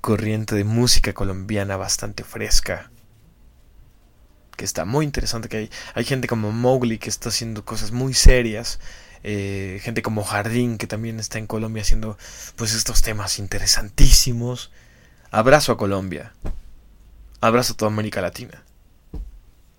corriente 0.00 0.54
de 0.54 0.64
música 0.64 1.12
colombiana 1.12 1.76
bastante 1.76 2.24
fresca. 2.24 2.91
Que 4.56 4.64
está 4.64 4.84
muy 4.84 5.04
interesante, 5.04 5.48
que 5.48 5.56
hay, 5.56 5.70
hay 5.94 6.04
gente 6.04 6.28
como 6.28 6.52
Mowgli 6.52 6.98
que 6.98 7.08
está 7.10 7.30
haciendo 7.30 7.64
cosas 7.64 7.92
muy 7.92 8.14
serias. 8.14 8.78
eh, 9.24 9.80
gente 9.82 10.02
como 10.02 10.24
Jardín 10.24 10.78
que 10.78 10.86
también 10.86 11.20
está 11.20 11.38
en 11.38 11.46
Colombia 11.46 11.82
haciendo 11.82 12.18
pues 12.56 12.74
estos 12.74 13.02
temas 13.02 13.38
interesantísimos. 13.38 14.70
Abrazo 15.30 15.72
a 15.72 15.76
Colombia. 15.76 16.32
Abrazo 17.40 17.72
a 17.72 17.76
toda 17.76 17.90
América 17.90 18.20
Latina. 18.20 18.62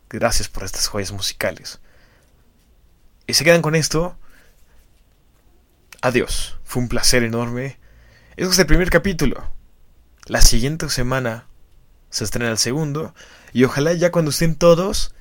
Gracias 0.10 0.48
por 0.48 0.64
estas 0.64 0.88
joyas 0.88 1.12
musicales. 1.12 1.80
Y 3.28 3.34
se 3.34 3.44
quedan 3.44 3.62
con 3.62 3.76
esto. 3.76 4.18
Adiós. 6.02 6.58
Fue 6.64 6.82
un 6.82 6.90
placer 6.90 7.24
enorme. 7.24 7.78
Este 8.36 8.52
es 8.52 8.60
el 8.60 8.66
primer 8.66 8.90
capítulo. 8.90 9.52
La 10.26 10.42
siguiente 10.42 10.90
semana 10.90 11.48
se 12.14 12.24
estrena 12.24 12.52
el 12.52 12.60
segundo. 12.60 13.16
Y 13.54 13.64
ojalá 13.64 13.92
ya 13.94 14.12
cuando 14.12 14.30
estén 14.30 14.56
todos, 14.56 15.16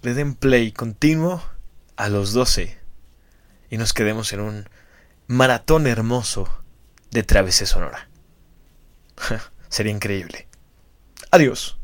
le 0.00 0.14
den 0.14 0.34
play 0.34 0.72
continuo 0.72 1.42
a 1.96 2.08
los 2.08 2.32
12. 2.32 2.78
Y 3.68 3.76
nos 3.76 3.92
quedemos 3.92 4.32
en 4.32 4.40
un 4.40 4.68
maratón 5.26 5.86
hermoso 5.86 6.48
de 7.10 7.22
Travesía 7.22 7.66
Sonora. 7.66 8.08
Sería 9.68 9.92
increíble. 9.92 10.48
Adiós. 11.30 11.78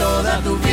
toda 0.00 0.40
tu 0.42 0.56
vida. 0.56 0.69